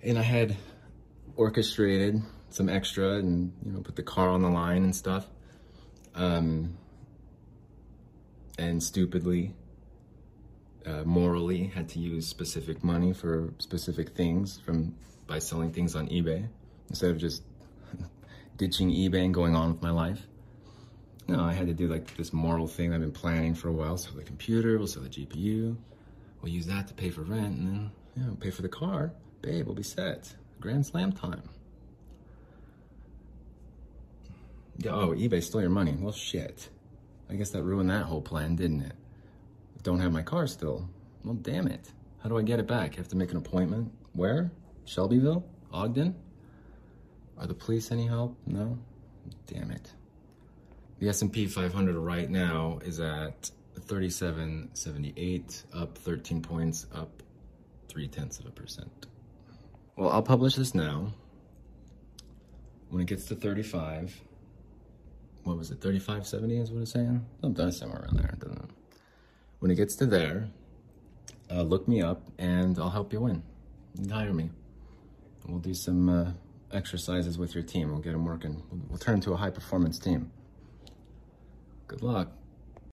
and 0.00 0.16
I 0.16 0.22
had 0.22 0.56
orchestrated 1.34 2.22
some 2.50 2.68
extra 2.68 3.14
and, 3.14 3.52
you 3.64 3.72
know, 3.72 3.80
put 3.80 3.96
the 3.96 4.04
car 4.04 4.28
on 4.28 4.42
the 4.42 4.48
line 4.48 4.84
and 4.84 4.94
stuff, 4.94 5.26
um, 6.14 6.78
and 8.60 8.80
stupidly, 8.80 9.56
uh, 10.86 11.02
morally 11.02 11.66
had 11.66 11.88
to 11.88 11.98
use 11.98 12.28
specific 12.28 12.84
money 12.84 13.12
for 13.12 13.52
specific 13.58 14.10
things 14.10 14.60
from 14.64 14.94
by 15.26 15.40
selling 15.40 15.72
things 15.72 15.96
on 15.96 16.06
eBay 16.10 16.48
instead 16.88 17.10
of 17.10 17.18
just 17.18 17.42
ditching 18.60 18.90
eBay 18.90 19.24
and 19.24 19.32
going 19.32 19.56
on 19.56 19.72
with 19.72 19.80
my 19.80 19.90
life. 19.90 20.26
No, 21.26 21.42
I 21.42 21.54
had 21.54 21.68
to 21.68 21.72
do 21.72 21.88
like 21.88 22.14
this 22.18 22.30
moral 22.30 22.66
thing 22.66 22.92
I've 22.92 23.00
been 23.00 23.10
planning 23.10 23.54
for 23.54 23.68
a 23.68 23.72
while. 23.72 23.96
Sell 23.96 24.12
the 24.12 24.22
computer, 24.22 24.76
we'll 24.76 24.86
sell 24.86 25.02
the 25.02 25.08
GPU, 25.08 25.78
we'll 26.42 26.52
use 26.52 26.66
that 26.66 26.86
to 26.88 26.92
pay 26.92 27.08
for 27.08 27.22
rent, 27.22 27.56
and 27.56 27.66
then 27.66 27.90
you 28.14 28.22
know, 28.22 28.34
pay 28.34 28.50
for 28.50 28.60
the 28.60 28.68
car. 28.68 29.12
Babe, 29.40 29.64
we'll 29.64 29.74
be 29.74 29.82
set. 29.82 30.36
Grand 30.60 30.84
slam 30.84 31.10
time. 31.10 31.48
Oh, 34.86 35.14
eBay 35.16 35.42
stole 35.42 35.62
your 35.62 35.70
money. 35.70 35.96
Well, 35.98 36.12
shit. 36.12 36.68
I 37.30 37.36
guess 37.36 37.50
that 37.52 37.62
ruined 37.62 37.88
that 37.88 38.04
whole 38.04 38.20
plan, 38.20 38.56
didn't 38.56 38.82
it? 38.82 38.92
Don't 39.82 40.00
have 40.00 40.12
my 40.12 40.22
car 40.22 40.46
still. 40.46 40.86
Well, 41.24 41.34
damn 41.34 41.66
it. 41.66 41.90
How 42.22 42.28
do 42.28 42.36
I 42.36 42.42
get 42.42 42.60
it 42.60 42.66
back? 42.66 42.92
I 42.92 42.96
have 42.96 43.08
to 43.08 43.16
make 43.16 43.30
an 43.30 43.38
appointment. 43.38 43.90
Where? 44.12 44.50
Shelbyville? 44.84 45.46
Ogden? 45.72 46.14
Are 47.40 47.46
the 47.46 47.54
police 47.54 47.90
any 47.90 48.06
help? 48.06 48.36
No? 48.46 48.78
Damn 49.46 49.70
it. 49.70 49.90
The 50.98 51.08
S&P 51.08 51.46
500 51.46 51.96
right 51.96 52.28
now 52.28 52.78
is 52.84 53.00
at 53.00 53.50
3778, 53.80 55.64
up 55.72 55.96
13 55.96 56.42
points, 56.42 56.86
up 56.94 57.22
3 57.88 58.08
tenths 58.08 58.38
of 58.38 58.46
a 58.46 58.50
percent. 58.50 59.06
Well, 59.96 60.10
I'll 60.10 60.22
publish 60.22 60.54
this 60.56 60.74
now. 60.74 61.14
When 62.90 63.02
it 63.02 63.06
gets 63.06 63.24
to 63.26 63.34
35, 63.34 64.20
what 65.44 65.56
was 65.56 65.70
it, 65.70 65.80
3570 65.80 66.58
is 66.58 66.70
what 66.70 66.82
it's 66.82 66.90
saying? 66.92 67.24
Something 67.40 67.70
somewhere 67.70 68.02
around 68.02 68.18
there, 68.18 68.36
doesn't 68.38 68.64
it? 68.64 68.70
When 69.60 69.70
it 69.70 69.76
gets 69.76 69.96
to 69.96 70.06
there, 70.06 70.48
uh, 71.50 71.62
look 71.62 71.88
me 71.88 72.02
up 72.02 72.22
and 72.38 72.78
I'll 72.78 72.90
help 72.90 73.14
you 73.14 73.20
win. 73.22 73.42
Hire 74.10 74.34
me. 74.34 74.50
We'll 75.46 75.58
do 75.58 75.72
some 75.72 76.08
uh, 76.08 76.32
exercises 76.72 77.38
with 77.38 77.54
your 77.54 77.64
team. 77.64 77.90
We'll 77.90 78.00
get 78.00 78.12
them 78.12 78.24
working. 78.24 78.62
We'll 78.88 78.98
turn 78.98 79.16
into 79.16 79.32
a 79.32 79.36
high 79.36 79.50
performance 79.50 79.98
team. 79.98 80.30
Good 81.88 82.02
luck. 82.02 82.32